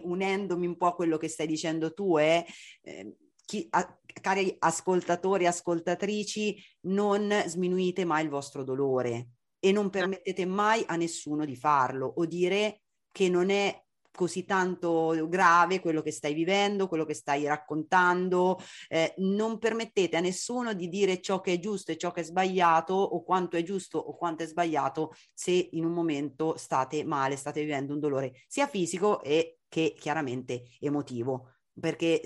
unendomi 0.03 0.67
un 0.67 0.77
po' 0.77 0.87
a 0.87 0.95
quello 0.95 1.17
che 1.17 1.29
stai 1.29 1.47
dicendo 1.47 1.95
tu, 1.95 2.17
è 2.19 2.45
eh, 2.83 3.17
chi, 3.45 3.67
a, 3.71 3.99
cari 4.21 4.55
ascoltatori 4.59 5.45
e 5.45 5.49
ascoltatrici, 5.49 6.57
non 6.83 7.31
sminuite 7.47 8.05
mai 8.05 8.25
il 8.25 8.31
vostro 8.31 8.63
dolore 8.63 9.29
e 9.59 9.73
non 9.73 9.89
permettete 9.89 10.45
mai 10.45 10.85
a 10.87 10.97
nessuno 10.97 11.47
di 11.47 11.57
farlo 11.57 12.13
o 12.17 12.27
dire 12.27 12.83
che 13.11 13.31
non 13.31 13.49
è 13.49 13.84
così 14.15 14.45
tanto 14.45 15.27
grave 15.29 15.81
quello 15.81 16.01
che 16.01 16.13
stai 16.13 16.35
vivendo, 16.35 16.89
quello 16.89 17.05
che 17.05 17.15
stai 17.15 17.45
raccontando, 17.47 18.59
eh, 18.89 19.15
non 19.19 19.59
permettete 19.59 20.17
a 20.17 20.21
nessuno 20.21 20.73
di 20.73 20.89
dire 20.89 21.21
ciò 21.21 21.41
che 21.41 21.55
è 21.55 21.59
giusto 21.59 21.93
e 21.93 21.97
ciò 21.97 22.13
che 22.13 22.21
è 22.21 22.25
sbagliato 22.25 22.95
o 22.95 23.23
quanto 23.23 23.57
è 23.57 23.63
giusto 23.63 23.99
o 23.99 24.17
quanto 24.17 24.43
è 24.43 24.47
sbagliato 24.47 25.15
se 25.33 25.69
in 25.73 25.85
un 25.85 25.93
momento 25.93 26.57
state 26.57 27.05
male, 27.05 27.37
state 27.37 27.61
vivendo 27.61 27.93
un 27.93 28.01
dolore 28.01 28.33
sia 28.47 28.67
fisico 28.67 29.23
e 29.23 29.59
che 29.69 29.95
chiaramente 29.99 30.65
emotivo, 30.79 31.55
perché 31.79 32.23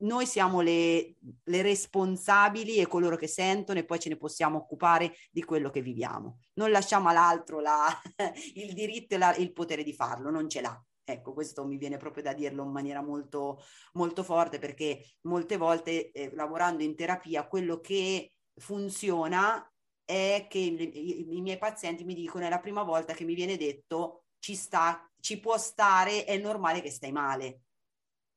noi 0.00 0.26
siamo 0.26 0.60
le, 0.60 1.16
le, 1.42 1.62
responsabili 1.62 2.76
e 2.76 2.86
coloro 2.86 3.16
che 3.16 3.26
sentono 3.26 3.80
e 3.80 3.84
poi 3.84 3.98
ce 3.98 4.08
ne 4.08 4.16
possiamo 4.16 4.58
occupare 4.58 5.14
di 5.30 5.42
quello 5.42 5.70
che 5.70 5.82
viviamo. 5.82 6.38
Non 6.54 6.70
lasciamo 6.70 7.08
all'altro 7.08 7.58
la, 7.60 7.88
il 8.54 8.74
diritto 8.74 9.16
e 9.16 9.18
la, 9.18 9.34
il 9.36 9.52
potere 9.52 9.82
di 9.82 9.92
farlo, 9.92 10.30
non 10.30 10.48
ce 10.48 10.60
l'ha. 10.60 10.87
Ecco, 11.10 11.32
questo 11.32 11.64
mi 11.64 11.78
viene 11.78 11.96
proprio 11.96 12.22
da 12.22 12.34
dirlo 12.34 12.64
in 12.64 12.70
maniera 12.70 13.00
molto, 13.00 13.62
molto 13.94 14.22
forte 14.22 14.58
perché 14.58 15.16
molte 15.22 15.56
volte 15.56 16.10
eh, 16.10 16.30
lavorando 16.34 16.82
in 16.82 16.94
terapia 16.94 17.46
quello 17.46 17.80
che 17.80 18.34
funziona 18.56 19.66
è 20.04 20.46
che 20.50 20.58
i, 20.58 21.36
i, 21.36 21.40
miei 21.40 21.56
pazienti 21.56 22.04
mi 22.04 22.12
dicono 22.12 22.44
è 22.44 22.50
la 22.50 22.60
prima 22.60 22.82
volta 22.82 23.14
che 23.14 23.24
mi 23.24 23.34
viene 23.34 23.56
detto 23.56 24.24
ci 24.38 24.54
sta, 24.54 25.10
ci 25.18 25.40
può 25.40 25.56
stare, 25.56 26.24
è 26.24 26.36
normale 26.36 26.82
che 26.82 26.90
stai 26.90 27.10
male. 27.10 27.62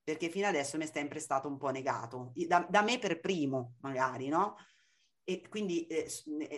Perché 0.02 0.30
fino 0.30 0.48
adesso 0.48 0.78
mi 0.78 0.86
è 0.86 0.90
sempre 0.92 1.20
stato 1.20 1.50
un 1.50 1.58
po' 1.58 1.72
negato, 1.72 2.32
da, 2.34 2.66
da 2.70 2.82
me 2.84 3.00
per 3.00 3.20
primo 3.20 3.76
magari, 3.82 4.30
no? 4.30 4.56
E 5.26 5.46
quindi 5.50 5.86
eh, 5.88 6.10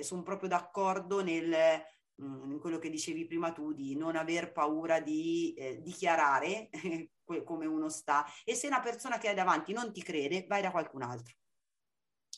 sono 0.04 0.22
proprio 0.22 0.48
d'accordo 0.48 1.24
nel 1.24 1.84
in 2.18 2.58
quello 2.60 2.78
che 2.78 2.90
dicevi 2.90 3.26
prima 3.26 3.52
tu, 3.52 3.74
di 3.74 3.96
non 3.96 4.16
aver 4.16 4.52
paura 4.52 5.00
di 5.00 5.54
eh, 5.58 5.82
dichiarare 5.82 6.70
come 7.44 7.66
uno 7.66 7.90
sta 7.90 8.26
e 8.44 8.54
se 8.54 8.68
una 8.68 8.82
persona 8.82 9.18
che 9.18 9.30
hai 9.30 9.36
davanti 9.36 9.74
non 9.74 9.92
ti 9.92 10.04
crede, 10.04 10.46
vai 10.48 10.62
da 10.62 10.72
qualcun 10.72 11.02
altro. 11.02 11.36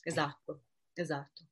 Esatto, 0.03 0.63
esatto. 0.93 1.47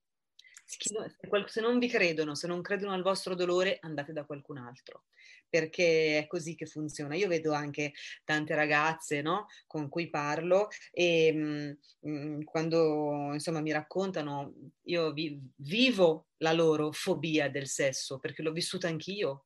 Se 0.65 1.61
non 1.61 1.77
vi 1.77 1.87
credono, 1.87 2.35
se 2.35 2.47
non 2.47 2.61
credono 2.61 2.93
al 2.93 3.03
vostro 3.03 3.35
dolore, 3.35 3.77
andate 3.81 4.13
da 4.13 4.25
qualcun 4.25 4.57
altro, 4.57 5.05
perché 5.49 6.19
è 6.19 6.27
così 6.27 6.55
che 6.55 6.65
funziona. 6.65 7.15
Io 7.15 7.27
vedo 7.27 7.51
anche 7.53 7.93
tante 8.23 8.55
ragazze 8.55 9.21
no, 9.21 9.47
con 9.67 9.89
cui 9.89 10.09
parlo 10.09 10.69
e 10.91 11.31
mh, 11.33 11.77
mm, 12.07 12.35
mm, 12.35 12.41
quando 12.43 13.33
insomma 13.33 13.61
mi 13.61 13.71
raccontano, 13.71 14.53
io 14.83 15.11
vi, 15.11 15.39
vivo 15.57 16.27
la 16.37 16.53
loro 16.53 16.91
fobia 16.91 17.49
del 17.49 17.67
sesso, 17.67 18.19
perché 18.19 18.41
l'ho 18.41 18.51
vissuta 18.51 18.87
anch'io, 18.87 19.45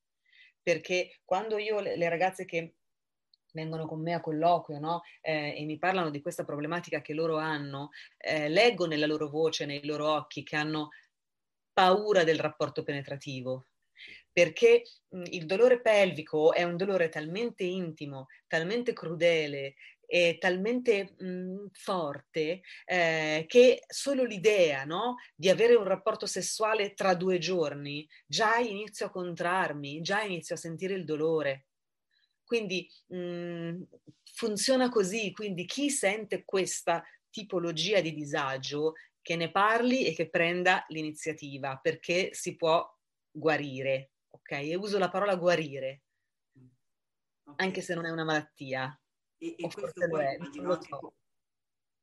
perché 0.62 1.19
quando 1.25 1.58
io 1.58 1.80
le, 1.80 1.97
le 1.97 2.10
ragazze 2.10 2.45
che 2.45 2.75
vengono 3.53 3.88
con 3.88 4.01
me 4.01 4.13
a 4.13 4.21
colloquio 4.21 4.77
no? 4.80 5.01
eh, 5.21 5.56
e 5.58 5.65
mi 5.65 5.80
parlano 5.80 6.12
di 6.12 6.21
questa 6.21 6.43
problematica 6.43 7.01
che 7.01 7.13
loro 7.13 7.38
hanno, 7.38 7.89
eh, 8.17 8.49
leggo 8.49 8.86
nella 8.86 9.08
loro 9.08 9.30
voce, 9.30 9.65
nei 9.65 9.84
loro 9.86 10.12
occhi 10.12 10.43
che 10.43 10.56
hanno 10.56 10.89
paura 11.78 12.24
del 12.24 12.40
rapporto 12.40 12.82
penetrativo, 12.82 13.68
perché 14.34 14.82
il 15.10 15.46
dolore 15.46 15.80
pelvico 15.80 16.54
è 16.54 16.63
un 16.63 16.76
dolore 16.76 17.08
talmente 17.10 17.63
intimo, 17.66 18.26
talmente 18.48 18.94
crudele 18.94 19.76
e 20.08 20.38
talmente 20.40 21.13
mh, 21.20 21.68
forte 21.74 22.62
eh, 22.86 23.46
che 23.48 23.84
solo 23.88 24.24
l'idea 24.24 24.86
no, 24.86 25.18
di 25.36 25.50
avere 25.50 25.76
un 25.76 25.84
rapporto 25.84 26.26
sessuale 26.26 26.96
tra 26.96 27.13
due 27.13 27.38
giorni 27.38 28.08
già 28.26 28.56
inizio 28.58 29.06
a 29.06 29.12
contrarmi, 29.12 30.02
già 30.02 30.24
inizio 30.24 30.56
a 30.56 30.58
sentire 30.58 30.96
il 30.96 31.06
dolore. 31.06 31.68
Quindi 32.44 32.90
mh, 33.08 33.84
funziona 34.34 34.90
così, 34.90 35.32
quindi 35.32 35.66
chi 35.66 35.92
sente 35.92 36.44
questa 36.44 37.04
tipologia 37.30 38.02
di 38.02 38.13
disagio 38.16 38.94
che 39.28 39.36
ne 39.36 39.52
parli 39.52 40.06
e 40.06 40.13
che 40.13 40.30
prenda 40.30 40.86
l'iniziativa 40.88 41.78
perché 41.84 42.30
si 42.32 42.56
può 42.56 42.90
guarire, 43.30 44.13
ok? 44.30 44.52
E 44.52 44.76
uso 44.76 44.98
la 44.98 45.10
parola 45.10 45.36
guarire, 45.36 46.04
okay. 47.44 47.66
anche 47.66 47.82
se 47.82 47.94
non 47.94 48.06
è 48.06 48.10
una 48.10 48.24
malattia. 48.24 48.98
E, 49.38 49.56
e 49.58 49.70
questo 49.70 50.08
poi, 50.08 50.24
è, 50.24 50.36
immagino, 50.36 50.82
so. 50.82 51.13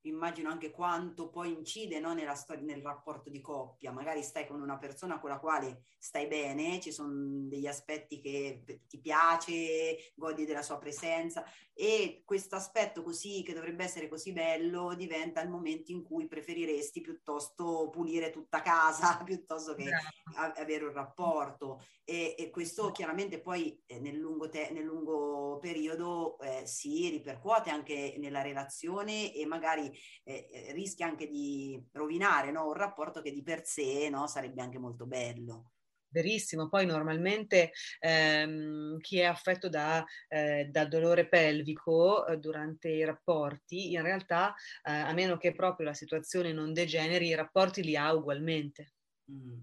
Immagino 0.05 0.51
anche 0.51 0.71
quanto 0.71 1.29
poi 1.29 1.53
incide 1.53 2.01
no, 2.01 2.15
nella 2.15 2.35
storia, 2.35 2.65
nel 2.65 2.83
rapporto 2.83 3.31
di 3.31 3.41
coppia. 3.41 3.93
Magari 3.93 4.23
stai 4.23 4.47
con 4.47 4.61
una 4.61 4.79
persona 4.79 5.19
con 5.19 5.31
la 5.31 5.39
quale 5.39 5.85
stai 5.99 6.27
bene, 6.27 6.81
ci 6.81 6.93
sono 6.93 7.13
degli 7.49 7.67
aspetti 7.67 8.21
che 8.21 8.63
ti 8.87 8.99
piace, 8.99 10.13
godi 10.15 10.45
della 10.45 10.63
sua 10.63 10.79
presenza 10.79 11.45
e 11.77 12.23
questo 12.25 12.55
aspetto 12.55 13.03
così 13.03 13.43
che 13.43 13.53
dovrebbe 13.53 13.83
essere 13.83 14.09
così 14.09 14.33
bello 14.33 14.95
diventa 14.95 15.41
il 15.41 15.49
momento 15.49 15.91
in 15.91 16.05
cui 16.05 16.29
preferiresti 16.29 17.01
piuttosto 17.01 17.89
pulire 17.91 18.31
tutta 18.31 18.63
casa 18.63 19.17
piuttosto 19.25 19.75
che 19.75 19.91
a- 20.37 20.53
avere 20.57 20.85
un 20.85 20.93
rapporto. 20.93 21.83
E, 22.05 22.35
e 22.39 22.51
questo 22.51 22.93
chiaramente 22.93 23.41
poi 23.41 23.83
eh, 23.87 23.99
nel, 23.99 24.17
lungo 24.17 24.49
te- 24.49 24.71
nel 24.73 24.85
lungo 24.85 25.59
periodo 25.59 26.39
eh, 26.41 26.67
si 26.67 27.09
ripercuote 27.09 27.71
anche 27.71 28.17
nella 28.19 28.43
relazione 28.43 29.33
e 29.35 29.47
magari 29.47 29.91
eh, 30.23 30.73
rischia 30.73 31.07
anche 31.07 31.29
di 31.29 31.83
rovinare 31.93 32.51
no? 32.51 32.67
un 32.67 32.75
rapporto 32.75 33.23
che 33.23 33.33
di 33.33 33.43
per 33.43 33.65
sé 33.65 34.09
no? 34.11 34.27
sarebbe 34.27 34.63
anche 34.63 34.79
molto 34.79 35.07
bello. 35.07 35.71
Verissimo, 36.15 36.69
poi 36.69 36.87
normalmente 36.87 37.73
ehm, 37.99 38.99
chi 39.01 39.19
è 39.19 39.25
affetto 39.25 39.69
da, 39.69 40.05
eh, 40.29 40.69
da 40.71 40.87
dolore 40.87 41.27
pelvico 41.27 42.25
eh, 42.25 42.39
durante 42.39 42.89
i 42.89 43.05
rapporti, 43.05 43.91
in 43.91 44.03
realtà, 44.03 44.55
eh, 44.85 44.93
a 44.93 45.13
meno 45.13 45.37
che 45.39 45.53
proprio 45.53 45.87
la 45.87 45.95
situazione 45.95 46.53
non 46.53 46.73
degeneri, 46.73 47.27
i 47.27 47.35
rapporti 47.35 47.83
li 47.83 47.97
ha 47.97 48.13
ugualmente. 48.13 48.93
Mm. 49.33 49.59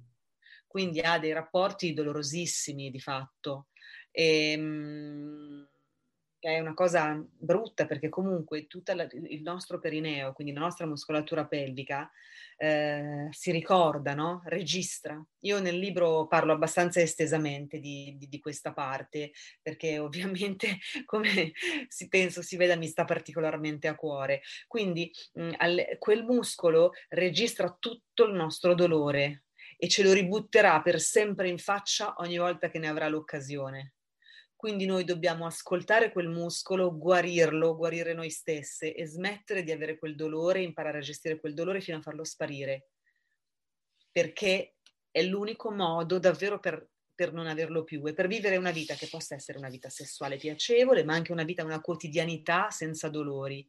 Quindi 0.67 1.00
ha 1.00 1.17
dei 1.20 1.32
rapporti 1.32 1.94
dolorosissimi 1.94 2.91
di 2.91 3.00
fatto. 3.00 3.67
E, 4.12 4.52
ehm, 4.52 4.62
mh, 4.62 5.70
è 6.41 6.60
una 6.60 6.73
cosa 6.73 7.23
brutta 7.38 7.86
perché 7.86 8.10
comunque 8.10 8.65
tutto 8.65 8.91
il 8.91 9.41
nostro 9.43 9.80
perineo, 9.80 10.34
quindi 10.34 10.54
la 10.54 10.62
nostra 10.62 10.88
muscolatura 10.88 11.45
pelvica, 11.45 12.10
eh, 12.58 13.27
si 13.30 13.51
ricorda, 13.51 14.15
no? 14.15 14.41
registra. 14.45 15.23
Io 15.41 15.60
nel 15.60 15.77
libro 15.77 16.27
parlo 16.27 16.51
abbastanza 16.51 16.99
estesamente 16.99 17.80
di, 17.80 18.15
di, 18.17 18.27
di 18.27 18.39
questa 18.39 18.73
parte 18.73 19.32
perché 19.62 19.97
ovviamente, 19.99 20.80
come 21.06 21.51
si 21.88 22.08
penso 22.08 22.41
si 22.41 22.58
veda, 22.58 22.75
mi 22.75 22.88
sta 22.88 23.06
particolarmente 23.06 23.88
a 23.88 23.95
cuore. 23.95 24.41
Quindi 24.67 25.12
mh, 25.34 25.51
al, 25.58 25.95
quel 25.99 26.23
muscolo 26.23 26.91
registra 27.10 27.75
tutto 27.80 28.25
il 28.25 28.34
nostro 28.34 28.73
dolore 28.73 29.43
e 29.77 29.88
ce 29.88 30.04
lo 30.04 30.13
ributterà 30.13 30.82
per 30.82 30.99
sempre 30.99 31.49
in 31.49 31.58
faccia 31.58 32.15
ogni 32.17 32.38
volta 32.38 32.69
che 32.69 32.80
ne 32.80 32.88
avrà 32.88 33.08
l'occasione. 33.08 33.93
Quindi 34.62 34.86
noi 34.86 35.06
dobbiamo 35.06 35.47
ascoltare 35.47 36.12
quel 36.12 36.30
muscolo, 36.30 36.95
guarirlo, 36.95 37.76
guarire 37.76 38.13
noi 38.13 38.30
stesse 38.30 38.93
e 38.93 39.08
smettere 39.08 39.63
di 39.63 39.71
avere 39.71 39.97
quel 39.97 40.15
dolore, 40.15 40.62
imparare 40.62 41.00
a 41.00 41.02
gestire 41.02 41.39
quel 41.39 41.56
dolore 41.56 41.82
fino 41.82 41.97
a 41.97 42.02
farlo 42.02 42.24
sparire. 42.24 42.89
Perché 44.12 44.76
è 45.10 45.24
l'unico 45.24 45.71
modo 45.71 46.19
davvero 46.19 46.60
per 46.60 46.88
per 47.21 47.34
non 47.34 47.45
averlo 47.45 47.84
più 47.84 48.03
e 48.07 48.13
per 48.13 48.25
vivere 48.25 48.57
una 48.57 48.71
vita 48.71 48.95
che 48.95 49.07
possa 49.07 49.36
essere 49.36 49.60
una 49.60 49.69
vita 49.69 49.89
sessuale 49.89 50.38
piacevole, 50.38 51.03
ma 51.03 51.13
anche 51.13 51.31
una 51.31 51.43
vita, 51.43 51.63
una 51.63 51.79
quotidianità 51.79 52.71
senza 52.71 53.10
dolori. 53.10 53.63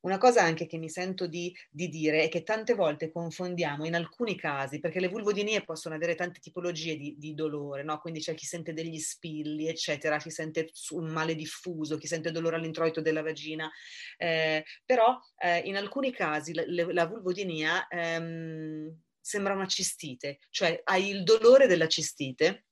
Una 0.00 0.18
cosa 0.18 0.42
anche 0.42 0.66
che 0.66 0.78
mi 0.78 0.88
sento 0.88 1.28
di, 1.28 1.56
di 1.70 1.88
dire 1.88 2.24
è 2.24 2.28
che 2.28 2.42
tante 2.42 2.74
volte 2.74 3.12
confondiamo 3.12 3.86
in 3.86 3.94
alcuni 3.94 4.34
casi, 4.34 4.80
perché 4.80 4.98
le 4.98 5.06
vulvodinie 5.06 5.62
possono 5.62 5.94
avere 5.94 6.16
tante 6.16 6.40
tipologie 6.40 6.96
di, 6.96 7.14
di 7.16 7.34
dolore, 7.34 7.84
no? 7.84 8.00
quindi 8.00 8.18
c'è 8.18 8.34
chi 8.34 8.46
sente 8.46 8.72
degli 8.72 8.98
spilli, 8.98 9.68
eccetera, 9.68 10.18
chi 10.18 10.30
sente 10.30 10.70
un 10.90 11.06
male 11.06 11.36
diffuso, 11.36 11.98
chi 11.98 12.08
sente 12.08 12.32
dolore 12.32 12.56
all'introito 12.56 13.00
della 13.00 13.22
vagina, 13.22 13.70
eh, 14.16 14.64
però 14.84 15.16
eh, 15.40 15.58
in 15.58 15.76
alcuni 15.76 16.10
casi 16.10 16.52
la, 16.52 16.64
la 16.66 17.06
vulvodinia 17.06 17.86
ehm, 17.86 18.92
sembra 19.20 19.54
una 19.54 19.66
cistite, 19.66 20.38
cioè 20.50 20.80
hai 20.84 21.10
il 21.10 21.22
dolore 21.22 21.66
della 21.66 21.86
cistite, 21.86 22.67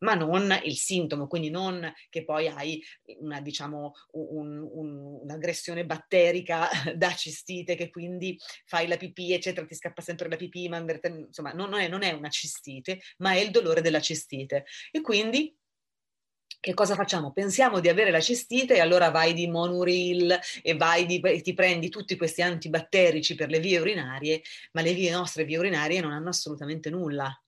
ma 0.00 0.14
non 0.14 0.58
il 0.64 0.76
sintomo, 0.76 1.26
quindi 1.26 1.50
non 1.50 1.92
che 2.08 2.24
poi 2.24 2.48
hai 2.48 2.82
una, 3.18 3.40
diciamo, 3.40 3.92
un, 4.12 4.58
un, 4.58 5.20
un'aggressione 5.22 5.84
batterica 5.84 6.68
da 6.94 7.14
cistite, 7.14 7.74
che 7.74 7.90
quindi 7.90 8.38
fai 8.66 8.86
la 8.86 8.96
pipì, 8.96 9.32
eccetera, 9.32 9.66
ti 9.66 9.74
scappa 9.74 10.02
sempre 10.02 10.28
la 10.28 10.36
pipì, 10.36 10.68
ma 10.68 10.78
insomma 10.78 11.52
non 11.52 11.74
è, 11.74 11.88
non 11.88 12.02
è 12.02 12.12
una 12.12 12.28
cistite, 12.28 13.00
ma 13.18 13.32
è 13.32 13.38
il 13.38 13.50
dolore 13.50 13.80
della 13.80 14.00
cistite. 14.00 14.64
E 14.90 15.00
quindi 15.00 15.54
che 16.60 16.74
cosa 16.74 16.94
facciamo? 16.94 17.32
Pensiamo 17.32 17.80
di 17.80 17.88
avere 17.88 18.10
la 18.10 18.20
cistite 18.20 18.74
e 18.74 18.80
allora 18.80 19.10
vai 19.10 19.32
di 19.32 19.48
monuril 19.48 20.38
e 20.62 20.74
vai 20.74 21.06
di, 21.06 21.20
ti 21.42 21.54
prendi 21.54 21.88
tutti 21.88 22.16
questi 22.16 22.42
antibatterici 22.42 23.34
per 23.34 23.48
le 23.48 23.60
vie 23.60 23.78
urinarie, 23.78 24.42
ma 24.72 24.82
le 24.82 24.92
vie, 24.92 25.10
nostre 25.10 25.44
vie 25.44 25.56
urinarie 25.56 26.00
non 26.00 26.12
hanno 26.12 26.28
assolutamente 26.28 26.90
nulla 26.90 27.39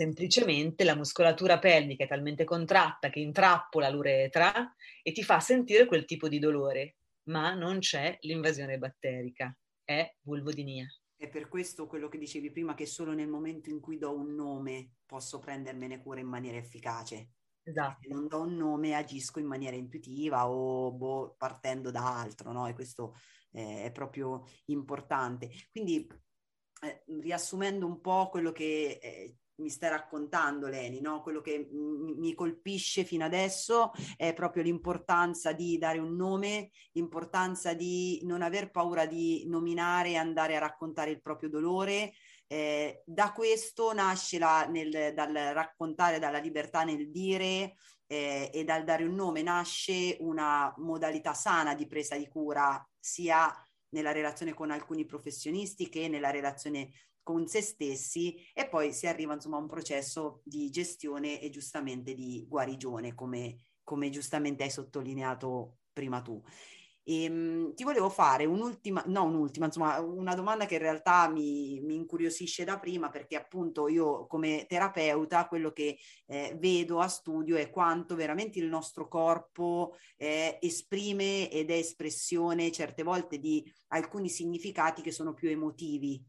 semplicemente 0.00 0.82
la 0.84 0.96
muscolatura 0.96 1.58
pelvica 1.58 2.04
è 2.04 2.08
talmente 2.08 2.44
contratta 2.44 3.10
che 3.10 3.20
intrappola 3.20 3.90
l'uretra 3.90 4.74
e 5.02 5.12
ti 5.12 5.22
fa 5.22 5.40
sentire 5.40 5.84
quel 5.84 6.06
tipo 6.06 6.26
di 6.26 6.38
dolore, 6.38 6.96
ma 7.24 7.52
non 7.52 7.80
c'è 7.80 8.16
l'invasione 8.22 8.78
batterica, 8.78 9.54
è 9.84 10.10
vulvodinia. 10.22 10.86
È 11.14 11.28
per 11.28 11.48
questo 11.48 11.86
quello 11.86 12.08
che 12.08 12.16
dicevi 12.16 12.50
prima, 12.50 12.72
che 12.72 12.86
solo 12.86 13.12
nel 13.12 13.28
momento 13.28 13.68
in 13.68 13.78
cui 13.78 13.98
do 13.98 14.16
un 14.16 14.34
nome 14.34 14.92
posso 15.04 15.38
prendermene 15.38 16.00
cura 16.00 16.20
in 16.20 16.28
maniera 16.28 16.56
efficace. 16.56 17.32
Esatto. 17.62 17.98
Se 18.00 18.08
non 18.08 18.26
do 18.26 18.40
un 18.40 18.56
nome 18.56 18.94
agisco 18.94 19.38
in 19.38 19.44
maniera 19.44 19.76
intuitiva 19.76 20.48
o 20.48 20.92
boh, 20.92 21.34
partendo 21.36 21.90
da 21.90 22.18
altro, 22.18 22.52
no? 22.52 22.66
E 22.66 22.72
questo 22.72 23.16
eh, 23.50 23.82
è 23.84 23.92
proprio 23.92 24.46
importante. 24.68 25.50
Quindi, 25.70 26.08
eh, 26.80 27.04
riassumendo 27.20 27.84
un 27.84 28.00
po' 28.00 28.30
quello 28.30 28.50
che 28.50 28.98
eh, 29.02 29.39
mi 29.60 29.68
stai 29.68 29.90
raccontando, 29.90 30.66
Leni, 30.66 31.00
no? 31.00 31.22
quello 31.22 31.40
che 31.40 31.68
m- 31.70 32.14
mi 32.18 32.34
colpisce 32.34 33.04
fino 33.04 33.24
adesso 33.24 33.92
è 34.16 34.32
proprio 34.34 34.62
l'importanza 34.62 35.52
di 35.52 35.78
dare 35.78 35.98
un 35.98 36.16
nome, 36.16 36.70
l'importanza 36.92 37.74
di 37.74 38.20
non 38.24 38.42
aver 38.42 38.70
paura 38.70 39.06
di 39.06 39.44
nominare 39.46 40.10
e 40.10 40.16
andare 40.16 40.56
a 40.56 40.60
raccontare 40.60 41.10
il 41.10 41.20
proprio 41.20 41.48
dolore. 41.48 42.12
Eh, 42.46 43.02
da 43.04 43.32
questo 43.32 43.92
nasce 43.92 44.38
la, 44.38 44.66
nel, 44.66 45.12
dal 45.14 45.32
raccontare, 45.32 46.18
dalla 46.18 46.38
libertà 46.38 46.82
nel 46.82 47.10
dire 47.10 47.74
eh, 48.06 48.50
e 48.52 48.64
dal 48.64 48.82
dare 48.82 49.04
un 49.04 49.14
nome, 49.14 49.42
nasce 49.42 50.16
una 50.20 50.74
modalità 50.78 51.32
sana 51.32 51.74
di 51.74 51.86
presa 51.86 52.16
di 52.16 52.26
cura 52.26 52.84
sia 52.98 53.54
nella 53.90 54.12
relazione 54.12 54.52
con 54.52 54.70
alcuni 54.70 55.04
professionisti 55.04 55.88
che 55.88 56.08
nella 56.08 56.30
relazione 56.30 56.90
con 57.30 57.46
se 57.46 57.62
stessi 57.62 58.34
e 58.52 58.68
poi 58.68 58.92
si 58.92 59.06
arriva 59.06 59.34
insomma 59.34 59.56
a 59.56 59.60
un 59.60 59.68
processo 59.68 60.40
di 60.44 60.68
gestione 60.70 61.40
e 61.40 61.48
giustamente 61.48 62.12
di 62.12 62.44
guarigione 62.48 63.14
come, 63.14 63.56
come 63.84 64.10
giustamente 64.10 64.64
hai 64.64 64.70
sottolineato 64.70 65.76
prima 65.92 66.20
tu. 66.22 66.42
E, 67.04 67.24
ehm, 67.24 67.74
ti 67.74 67.84
volevo 67.84 68.08
fare 68.10 68.46
un'ultima, 68.46 69.04
no 69.06 69.24
un'ultima, 69.24 69.66
insomma 69.66 70.00
una 70.00 70.34
domanda 70.34 70.66
che 70.66 70.74
in 70.74 70.80
realtà 70.80 71.28
mi, 71.28 71.80
mi 71.82 71.94
incuriosisce 71.94 72.64
da 72.64 72.80
prima 72.80 73.10
perché 73.10 73.36
appunto 73.36 73.86
io 73.86 74.26
come 74.26 74.66
terapeuta 74.68 75.46
quello 75.46 75.70
che 75.70 75.98
eh, 76.26 76.56
vedo 76.58 76.98
a 76.98 77.06
studio 77.06 77.56
è 77.56 77.70
quanto 77.70 78.16
veramente 78.16 78.58
il 78.58 78.66
nostro 78.66 79.06
corpo 79.06 79.96
eh, 80.16 80.58
esprime 80.60 81.48
ed 81.50 81.70
è 81.70 81.74
espressione 81.74 82.72
certe 82.72 83.04
volte 83.04 83.38
di 83.38 83.64
alcuni 83.88 84.28
significati 84.28 85.00
che 85.00 85.12
sono 85.12 85.32
più 85.32 85.48
emotivi 85.48 86.20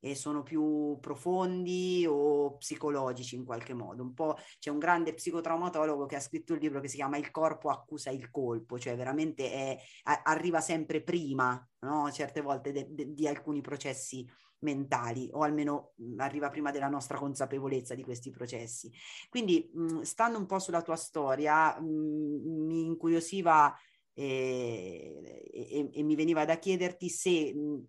e 0.00 0.14
sono 0.14 0.42
più 0.42 0.98
profondi 1.00 2.06
o 2.08 2.56
psicologici 2.56 3.36
in 3.36 3.44
qualche 3.44 3.74
modo. 3.74 4.02
Un 4.02 4.14
po' 4.14 4.36
c'è 4.58 4.70
un 4.70 4.78
grande 4.78 5.14
psicotraumatologo 5.14 6.06
che 6.06 6.16
ha 6.16 6.20
scritto 6.20 6.54
un 6.54 6.58
libro 6.58 6.80
che 6.80 6.88
si 6.88 6.96
chiama 6.96 7.18
Il 7.18 7.30
corpo 7.30 7.68
accusa 7.68 8.10
il 8.10 8.30
colpo, 8.30 8.78
cioè 8.78 8.96
veramente 8.96 9.52
è, 9.52 9.78
a, 10.04 10.22
arriva 10.24 10.60
sempre 10.60 11.02
prima, 11.02 11.66
no? 11.80 12.10
certe 12.10 12.40
volte 12.40 12.72
de, 12.72 12.86
de, 12.90 13.12
di 13.12 13.28
alcuni 13.28 13.60
processi 13.60 14.26
mentali 14.60 15.28
o 15.32 15.42
almeno 15.42 15.94
arriva 16.18 16.50
prima 16.50 16.70
della 16.70 16.88
nostra 16.88 17.18
consapevolezza 17.18 17.94
di 17.94 18.02
questi 18.02 18.30
processi. 18.30 18.90
Quindi 19.28 19.70
mh, 19.72 20.00
stando 20.00 20.38
un 20.38 20.46
po' 20.46 20.58
sulla 20.58 20.82
tua 20.82 20.96
storia, 20.96 21.78
mh, 21.78 21.84
mi 21.84 22.84
incuriosiva 22.84 23.74
e, 24.12 25.48
e, 25.52 25.90
e, 25.92 26.02
mi 26.02 26.14
veniva 26.14 26.44
da 26.44 26.58
chiederti 26.58 27.08
se 27.08 27.54
mh, 27.54 27.84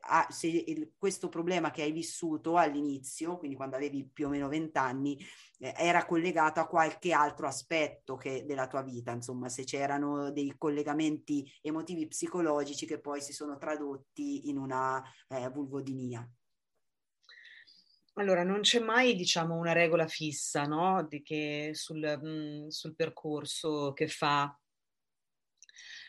a, 0.00 0.26
se 0.30 0.46
il, 0.46 0.92
questo 0.96 1.28
problema 1.28 1.70
che 1.70 1.82
hai 1.82 1.92
vissuto 1.92 2.56
all'inizio, 2.56 3.36
quindi 3.38 3.56
quando 3.56 3.76
avevi 3.76 4.08
più 4.08 4.26
o 4.26 4.30
meno 4.30 4.48
vent'anni, 4.48 5.18
eh, 5.58 5.74
era 5.76 6.04
collegato 6.04 6.60
a 6.60 6.66
qualche 6.66 7.12
altro 7.12 7.46
aspetto 7.46 8.16
che, 8.16 8.44
della 8.44 8.66
tua 8.66 8.82
vita, 8.82 9.12
insomma, 9.12 9.48
se 9.48 9.64
c'erano 9.64 10.30
dei 10.30 10.54
collegamenti 10.58 11.50
emotivi 11.60 12.08
psicologici 12.08 12.86
che 12.86 13.00
poi 13.00 13.20
si 13.20 13.32
sono 13.32 13.56
tradotti 13.58 14.48
in 14.48 14.58
una 14.58 15.02
eh, 15.28 15.48
vulvodinia. 15.50 16.28
Allora, 18.18 18.42
non 18.42 18.60
c'è 18.60 18.80
mai, 18.80 19.14
diciamo, 19.14 19.56
una 19.56 19.72
regola 19.72 20.06
fissa, 20.06 20.64
no? 20.64 21.06
Che 21.22 21.72
sul, 21.74 22.00
mh, 22.00 22.68
sul 22.68 22.94
percorso 22.94 23.92
che 23.92 24.08
fa 24.08 24.58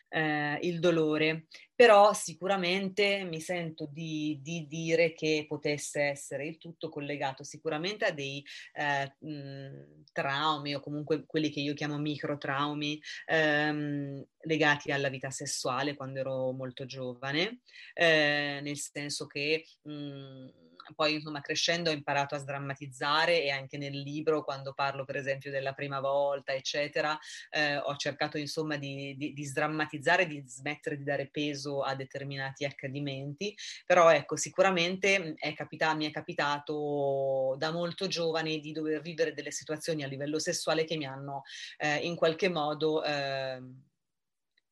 eh, 0.09 0.59
il 0.61 0.79
dolore, 0.79 1.47
però 1.75 2.13
sicuramente 2.13 3.23
mi 3.23 3.39
sento 3.39 3.87
di, 3.91 4.39
di, 4.41 4.65
dire 4.67 5.13
che 5.13 5.45
potesse 5.47 6.01
essere 6.01 6.47
il 6.47 6.57
tutto 6.57 6.89
collegato 6.89 7.43
sicuramente 7.43 8.05
a 8.05 8.11
dei 8.11 8.43
eh, 8.73 9.13
mh, 9.19 10.03
traumi 10.11 10.73
o 10.75 10.79
comunque 10.79 11.25
quelli 11.25 11.49
che 11.49 11.59
io 11.59 11.73
chiamo 11.73 11.97
microtraumi 11.97 12.99
ehm, 13.27 14.25
legati 14.41 14.91
alla 14.91 15.09
vita 15.09 15.29
sessuale 15.29 15.95
quando 15.95 16.19
ero 16.19 16.51
molto 16.51 16.85
giovane, 16.85 17.59
eh, 17.93 18.59
nel 18.61 18.77
senso 18.77 19.27
che... 19.27 19.65
Mh, 19.83 20.65
poi 20.95 21.15
insomma 21.15 21.41
crescendo 21.41 21.89
ho 21.89 21.93
imparato 21.93 22.35
a 22.35 22.39
sdrammatizzare 22.39 23.43
e 23.43 23.49
anche 23.49 23.77
nel 23.77 23.97
libro 23.99 24.43
quando 24.43 24.73
parlo 24.73 25.05
per 25.05 25.15
esempio 25.15 25.51
della 25.51 25.73
prima 25.73 25.99
volta 25.99 26.53
eccetera 26.53 27.17
eh, 27.49 27.77
ho 27.77 27.95
cercato 27.95 28.37
insomma 28.37 28.77
di, 28.77 29.15
di, 29.17 29.33
di 29.33 29.43
sdrammatizzare, 29.43 30.27
di 30.27 30.43
smettere 30.45 30.97
di 30.97 31.03
dare 31.03 31.29
peso 31.29 31.81
a 31.81 31.95
determinati 31.95 32.65
accadimenti, 32.65 33.55
però 33.85 34.11
ecco 34.11 34.35
sicuramente 34.35 35.33
è 35.35 35.53
capita- 35.53 35.95
mi 35.95 36.05
è 36.05 36.11
capitato 36.11 37.55
da 37.57 37.71
molto 37.71 38.07
giovane 38.07 38.59
di 38.59 38.71
dover 38.71 39.01
vivere 39.01 39.33
delle 39.33 39.51
situazioni 39.51 40.03
a 40.03 40.07
livello 40.07 40.39
sessuale 40.39 40.83
che 40.83 40.97
mi 40.97 41.05
hanno 41.05 41.43
eh, 41.77 41.97
in 41.97 42.15
qualche 42.15 42.49
modo 42.49 43.03
eh, 43.03 43.61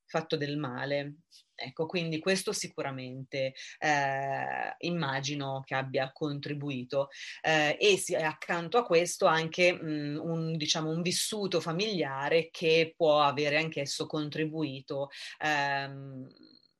fatto 0.05 0.37
del 0.37 0.57
male. 0.57 1.15
Ecco, 1.57 1.85
quindi 1.85 2.19
questo 2.19 2.51
sicuramente 2.51 3.53
eh, 3.79 4.75
immagino 4.79 5.63
che 5.65 5.73
abbia 5.73 6.11
contribuito 6.11 7.09
eh, 7.41 7.77
e 7.79 7.97
si, 7.97 8.13
accanto 8.13 8.77
a 8.77 8.83
questo 8.83 9.25
anche 9.25 9.71
mh, 9.71 10.19
un, 10.21 10.57
diciamo, 10.57 10.89
un 10.89 11.01
vissuto 11.01 11.61
familiare 11.61 12.49
che 12.51 12.93
può 12.95 13.21
avere 13.21 13.57
anch'esso 13.57 14.05
contribuito 14.05 15.09
ehm, 15.39 16.27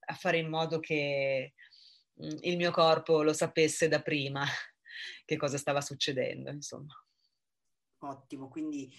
a 0.08 0.14
fare 0.14 0.38
in 0.40 0.50
modo 0.50 0.80
che 0.80 1.54
il 2.18 2.58
mio 2.58 2.72
corpo 2.72 3.24
lo 3.24 3.34
sapesse 3.34 3.88
da 3.88 4.02
prima 4.02 4.46
che 5.26 5.38
cosa 5.38 5.58
stava 5.58 5.82
succedendo, 5.82 6.50
insomma. 6.50 6.94
Ottimo, 8.00 8.50
quindi 8.50 8.94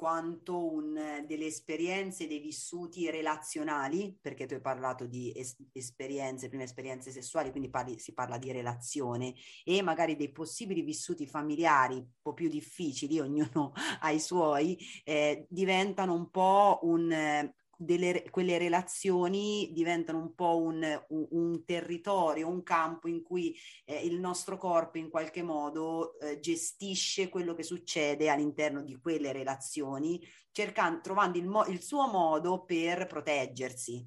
quanto 0.00 0.72
un, 0.72 1.24
delle 1.26 1.44
esperienze, 1.44 2.26
dei 2.26 2.38
vissuti 2.38 3.10
relazionali, 3.10 4.16
perché 4.18 4.46
tu 4.46 4.54
hai 4.54 4.60
parlato 4.62 5.04
di 5.04 5.30
es- 5.36 5.58
esperienze, 5.72 6.48
prime 6.48 6.62
esperienze 6.62 7.10
sessuali, 7.10 7.50
quindi 7.50 7.68
parli, 7.68 7.98
si 7.98 8.14
parla 8.14 8.38
di 8.38 8.50
relazione, 8.50 9.34
e 9.62 9.82
magari 9.82 10.16
dei 10.16 10.32
possibili 10.32 10.80
vissuti 10.80 11.26
familiari 11.26 11.96
un 11.96 12.06
po' 12.22 12.32
più 12.32 12.48
difficili, 12.48 13.20
ognuno 13.20 13.72
ha 14.00 14.10
i 14.10 14.20
suoi, 14.20 14.78
eh, 15.04 15.44
diventano 15.50 16.14
un 16.14 16.30
po' 16.30 16.78
un, 16.84 17.52
delle, 17.82 18.24
quelle 18.30 18.58
relazioni 18.58 19.70
diventano 19.72 20.18
un 20.18 20.34
po' 20.34 20.58
un, 20.58 21.04
un, 21.08 21.26
un 21.30 21.64
territorio, 21.64 22.46
un 22.46 22.62
campo 22.62 23.08
in 23.08 23.22
cui 23.22 23.56
eh, 23.86 24.04
il 24.04 24.20
nostro 24.20 24.58
corpo 24.58 24.98
in 24.98 25.08
qualche 25.08 25.42
modo 25.42 26.18
eh, 26.18 26.40
gestisce 26.40 27.30
quello 27.30 27.54
che 27.54 27.62
succede 27.62 28.28
all'interno 28.28 28.82
di 28.82 28.98
quelle 29.00 29.32
relazioni, 29.32 30.22
cercando, 30.50 31.00
trovando 31.00 31.38
il, 31.38 31.46
mo- 31.46 31.64
il 31.64 31.80
suo 31.80 32.06
modo 32.06 32.64
per 32.64 33.06
proteggersi. 33.06 34.06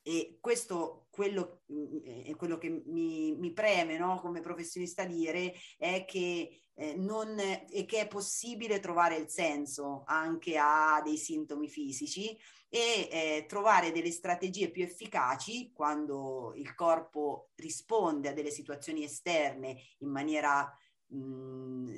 E 0.00 0.38
questo, 0.40 1.03
quello, 1.14 1.62
mm, 1.72 2.32
quello 2.36 2.58
che 2.58 2.82
mi, 2.86 3.36
mi 3.36 3.52
preme 3.52 3.96
no, 3.96 4.18
come 4.20 4.40
professionista 4.40 5.04
dire 5.04 5.54
è 5.78 6.04
che 6.04 6.64
eh, 6.74 6.96
non, 6.96 7.38
e 7.38 7.84
che 7.86 8.00
è 8.00 8.08
possibile 8.08 8.80
trovare 8.80 9.16
il 9.16 9.28
senso 9.28 10.02
anche 10.06 10.58
a 10.58 11.00
dei 11.04 11.16
sintomi 11.16 11.68
fisici 11.68 12.36
e 12.68 13.08
eh, 13.10 13.44
trovare 13.46 13.92
delle 13.92 14.10
strategie 14.10 14.70
più 14.70 14.82
efficaci 14.82 15.70
quando 15.72 16.52
il 16.56 16.74
corpo 16.74 17.50
risponde 17.54 18.30
a 18.30 18.32
delle 18.32 18.50
situazioni 18.50 19.04
esterne 19.04 19.76
in 19.98 20.08
maniera 20.08 20.68
mh, 21.06 21.94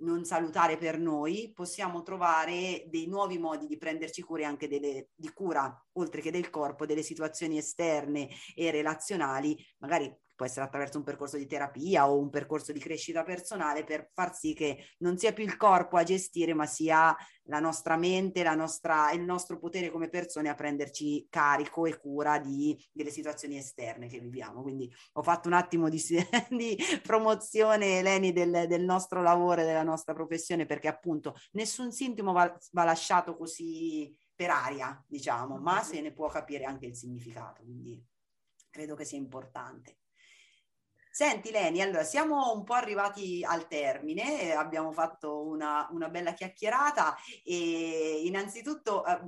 non 0.00 0.24
salutare 0.24 0.76
per 0.76 0.98
noi, 0.98 1.52
possiamo 1.54 2.02
trovare 2.02 2.84
dei 2.88 3.06
nuovi 3.06 3.38
modi 3.38 3.66
di 3.66 3.78
prenderci 3.78 4.22
cura 4.22 4.46
anche 4.46 4.68
delle, 4.68 5.08
di 5.14 5.32
cura, 5.32 5.74
oltre 5.92 6.20
che 6.20 6.30
del 6.30 6.50
corpo, 6.50 6.86
delle 6.86 7.02
situazioni 7.02 7.58
esterne 7.58 8.28
e 8.54 8.70
relazionali, 8.70 9.56
magari 9.78 10.14
può 10.40 10.48
essere 10.48 10.64
attraverso 10.64 10.96
un 10.96 11.04
percorso 11.04 11.36
di 11.36 11.44
terapia 11.44 12.08
o 12.08 12.18
un 12.18 12.30
percorso 12.30 12.72
di 12.72 12.80
crescita 12.80 13.24
personale 13.24 13.84
per 13.84 14.08
far 14.14 14.34
sì 14.34 14.54
che 14.54 14.86
non 15.00 15.18
sia 15.18 15.34
più 15.34 15.44
il 15.44 15.58
corpo 15.58 15.98
a 15.98 16.02
gestire, 16.02 16.54
ma 16.54 16.64
sia 16.64 17.14
la 17.42 17.60
nostra 17.60 17.98
mente, 17.98 18.42
la 18.42 18.54
nostra, 18.54 19.12
il 19.12 19.20
nostro 19.20 19.58
potere 19.58 19.90
come 19.90 20.08
persone 20.08 20.48
a 20.48 20.54
prenderci 20.54 21.26
carico 21.28 21.84
e 21.84 21.98
cura 21.98 22.38
di, 22.38 22.74
delle 22.90 23.10
situazioni 23.10 23.58
esterne 23.58 24.08
che 24.08 24.18
viviamo. 24.18 24.62
Quindi 24.62 24.90
ho 25.12 25.22
fatto 25.22 25.48
un 25.48 25.54
attimo 25.54 25.90
di, 25.90 26.00
di 26.48 26.78
promozione, 27.02 28.00
Leni, 28.00 28.32
del, 28.32 28.64
del, 28.66 28.82
nostro 28.82 29.20
lavoro 29.20 29.60
e 29.60 29.64
della 29.64 29.82
nostra 29.82 30.14
professione, 30.14 30.64
perché 30.64 30.88
appunto 30.88 31.34
nessun 31.52 31.92
sintomo 31.92 32.32
va, 32.32 32.58
va 32.70 32.84
lasciato 32.84 33.36
così 33.36 34.10
per 34.34 34.48
aria, 34.48 35.04
diciamo, 35.06 35.58
ma 35.58 35.82
se 35.82 36.00
ne 36.00 36.12
può 36.12 36.28
capire 36.28 36.64
anche 36.64 36.86
il 36.86 36.96
significato. 36.96 37.62
Quindi 37.62 38.02
credo 38.70 38.94
che 38.94 39.04
sia 39.04 39.18
importante. 39.18 39.99
Senti 41.12 41.50
Leni, 41.50 41.82
allora 41.82 42.04
siamo 42.04 42.52
un 42.52 42.62
po' 42.62 42.74
arrivati 42.74 43.44
al 43.44 43.66
termine, 43.66 44.42
eh, 44.42 44.52
abbiamo 44.52 44.92
fatto 44.92 45.44
una, 45.44 45.88
una, 45.90 46.08
bella 46.08 46.34
chiacchierata 46.34 47.16
e 47.44 48.22
innanzitutto 48.24 49.04
eh, 49.04 49.18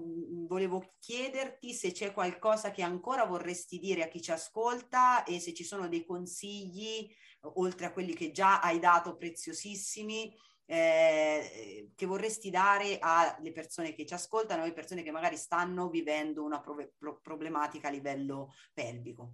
volevo 0.46 0.94
chiederti 1.00 1.74
se 1.74 1.90
c'è 1.90 2.12
qualcosa 2.12 2.70
che 2.70 2.82
ancora 2.82 3.24
vorresti 3.24 3.80
dire 3.80 4.04
a 4.04 4.08
chi 4.08 4.22
ci 4.22 4.30
ascolta 4.30 5.24
e 5.24 5.40
se 5.40 5.52
ci 5.52 5.64
sono 5.64 5.88
dei 5.88 6.04
consigli, 6.04 7.12
oltre 7.54 7.86
a 7.86 7.92
quelli 7.92 8.14
che 8.14 8.30
già 8.30 8.60
hai 8.60 8.78
dato 8.78 9.16
preziosissimi, 9.16 10.32
eh, 10.66 11.90
che 11.96 12.06
vorresti 12.06 12.48
dare 12.48 12.98
alle 13.00 13.50
persone 13.50 13.92
che 13.92 14.06
ci 14.06 14.14
ascoltano, 14.14 14.62
alle 14.62 14.72
persone 14.72 15.02
che 15.02 15.10
magari 15.10 15.36
stanno 15.36 15.88
vivendo 15.88 16.44
una 16.44 16.60
pro- 16.60 17.20
problematica 17.20 17.88
a 17.88 17.90
livello 17.90 18.54
pelvico. 18.72 19.32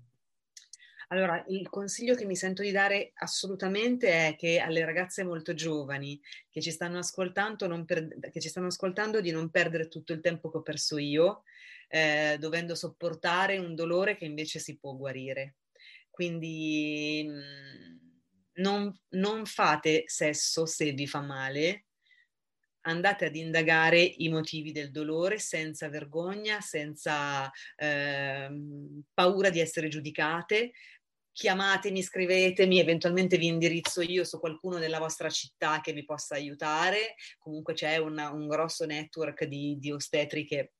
Allora, 1.10 1.42
il 1.48 1.70
consiglio 1.70 2.14
che 2.14 2.26
mi 2.26 2.36
sento 2.36 2.60
di 2.62 2.70
dare 2.70 3.12
assolutamente 3.14 4.28
è 4.28 4.36
che 4.36 4.58
alle 4.58 4.84
ragazze 4.84 5.24
molto 5.24 5.54
giovani 5.54 6.20
che 6.50 6.60
ci 6.60 6.70
stanno 6.70 6.98
ascoltando, 6.98 7.84
per, 7.86 8.08
ci 8.38 8.48
stanno 8.48 8.66
ascoltando 8.66 9.22
di 9.22 9.30
non 9.30 9.48
perdere 9.50 9.88
tutto 9.88 10.12
il 10.12 10.20
tempo 10.20 10.50
che 10.50 10.58
ho 10.58 10.62
perso 10.62 10.98
io, 10.98 11.44
eh, 11.88 12.36
dovendo 12.38 12.74
sopportare 12.74 13.56
un 13.56 13.74
dolore 13.74 14.16
che 14.16 14.26
invece 14.26 14.58
si 14.58 14.76
può 14.76 14.94
guarire. 14.96 15.56
Quindi 16.10 17.26
mm, 17.26 17.96
non, 18.62 18.94
non 19.10 19.46
fate 19.46 20.04
sesso 20.06 20.66
se 20.66 20.92
vi 20.92 21.06
fa 21.06 21.22
male, 21.22 21.84
andate 22.82 23.26
ad 23.26 23.36
indagare 23.36 24.00
i 24.00 24.28
motivi 24.28 24.72
del 24.72 24.90
dolore 24.90 25.38
senza 25.38 25.88
vergogna, 25.88 26.60
senza 26.60 27.50
eh, 27.76 28.48
paura 29.12 29.50
di 29.50 29.60
essere 29.60 29.88
giudicate, 29.88 30.72
chiamatemi, 31.38 32.02
scrivetemi, 32.02 32.80
eventualmente 32.80 33.38
vi 33.38 33.46
indirizzo 33.46 34.02
io 34.02 34.24
su 34.24 34.40
qualcuno 34.40 34.78
della 34.78 34.98
vostra 34.98 35.30
città 35.30 35.80
che 35.80 35.92
vi 35.92 36.04
possa 36.04 36.34
aiutare. 36.34 37.14
Comunque 37.38 37.74
c'è 37.74 37.96
una, 37.98 38.32
un 38.32 38.48
grosso 38.48 38.84
network 38.86 39.44
di, 39.44 39.78
di 39.78 39.92
ostetriche 39.92 40.72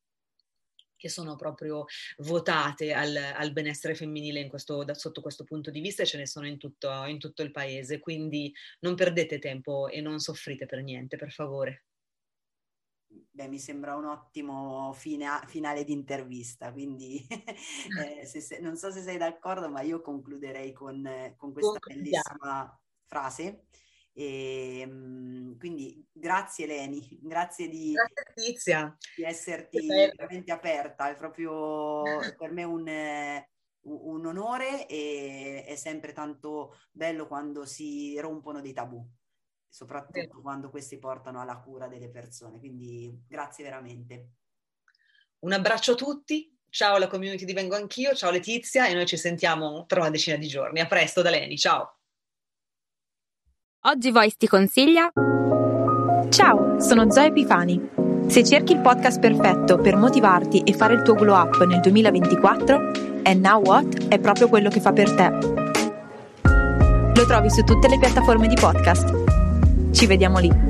che 0.96 1.08
sono 1.08 1.36
proprio 1.36 1.84
votate 2.18 2.92
al, 2.92 3.14
al 3.14 3.52
benessere 3.52 3.94
femminile 3.94 4.48
questo, 4.48 4.82
da, 4.82 4.94
sotto 4.94 5.20
questo 5.20 5.44
punto 5.44 5.70
di 5.70 5.78
vista 5.78 6.02
e 6.02 6.06
ce 6.06 6.18
ne 6.18 6.26
sono 6.26 6.48
in 6.48 6.58
tutto, 6.58 7.04
in 7.04 7.20
tutto 7.20 7.44
il 7.44 7.52
paese. 7.52 8.00
Quindi 8.00 8.52
non 8.80 8.96
perdete 8.96 9.38
tempo 9.38 9.86
e 9.86 10.00
non 10.00 10.18
soffrite 10.18 10.66
per 10.66 10.82
niente, 10.82 11.16
per 11.16 11.30
favore. 11.30 11.84
Beh, 13.08 13.48
mi 13.48 13.58
sembra 13.58 13.96
un 13.96 14.04
ottimo 14.04 14.92
fine, 14.92 15.26
finale 15.46 15.84
di 15.84 15.92
intervista, 15.92 16.72
quindi 16.72 17.24
eh, 18.20 18.26
se, 18.26 18.40
se, 18.40 18.58
non 18.58 18.76
so 18.76 18.90
se 18.90 19.00
sei 19.00 19.16
d'accordo, 19.16 19.70
ma 19.70 19.80
io 19.80 20.00
concluderei 20.00 20.72
con, 20.72 21.34
con 21.36 21.52
questa 21.52 21.78
bellissima 21.86 22.80
frase. 23.06 23.66
E, 24.12 24.80
ehm, 24.80 25.56
quindi 25.58 26.04
grazie 26.10 26.66
Leni, 26.66 27.18
grazie 27.22 27.68
di, 27.68 27.92
grazie, 27.92 28.96
di 29.14 29.22
esserti 29.22 29.86
veramente 29.86 30.50
aperta, 30.50 31.08
è 31.08 31.14
proprio 31.14 32.02
per 32.36 32.50
me 32.50 32.64
un, 32.64 32.90
un 33.82 34.26
onore 34.26 34.86
e 34.88 35.64
è 35.64 35.76
sempre 35.76 36.12
tanto 36.12 36.76
bello 36.90 37.28
quando 37.28 37.64
si 37.64 38.18
rompono 38.18 38.60
dei 38.60 38.72
tabù 38.72 39.08
soprattutto 39.68 40.20
sì. 40.20 40.42
quando 40.42 40.70
questi 40.70 40.98
portano 40.98 41.40
alla 41.40 41.58
cura 41.58 41.86
delle 41.88 42.08
persone. 42.08 42.58
Quindi 42.58 43.24
grazie 43.28 43.64
veramente. 43.64 44.30
Un 45.40 45.52
abbraccio 45.52 45.92
a 45.92 45.96
tutti, 45.96 46.56
ciao 46.68 46.96
alla 46.96 47.06
community 47.06 47.44
di 47.44 47.52
Vengo 47.52 47.76
Anch'io, 47.76 48.14
ciao 48.14 48.30
Letizia 48.30 48.88
e 48.88 48.94
noi 48.94 49.06
ci 49.06 49.16
sentiamo 49.16 49.84
tra 49.86 50.00
una 50.00 50.10
decina 50.10 50.36
di 50.36 50.48
giorni. 50.48 50.80
A 50.80 50.86
presto 50.86 51.22
da 51.22 51.30
Leni, 51.30 51.56
ciao. 51.56 51.98
Oggi 53.82 54.10
Voice 54.10 54.34
ti 54.36 54.48
consiglia. 54.48 55.12
Ciao, 56.30 56.80
sono 56.80 57.10
Zoe 57.10 57.26
Epifani 57.26 57.80
Se 58.28 58.44
cerchi 58.44 58.72
il 58.72 58.80
podcast 58.80 59.18
perfetto 59.20 59.78
per 59.78 59.96
motivarti 59.96 60.60
e 60.60 60.74
fare 60.74 60.94
il 60.94 61.02
tuo 61.02 61.14
glow 61.14 61.34
up 61.34 61.64
nel 61.64 61.80
2024, 61.80 62.76
And 63.22 63.40
Now 63.40 63.62
What 63.62 64.08
è 64.08 64.18
proprio 64.18 64.48
quello 64.48 64.68
che 64.68 64.80
fa 64.80 64.92
per 64.92 65.10
te. 65.14 65.30
Lo 67.14 67.26
trovi 67.26 67.50
su 67.50 67.62
tutte 67.62 67.88
le 67.88 67.98
piattaforme 67.98 68.46
di 68.48 68.54
podcast. 68.54 69.27
Ci 69.90 70.06
vediamo 70.06 70.38
lì. 70.38 70.67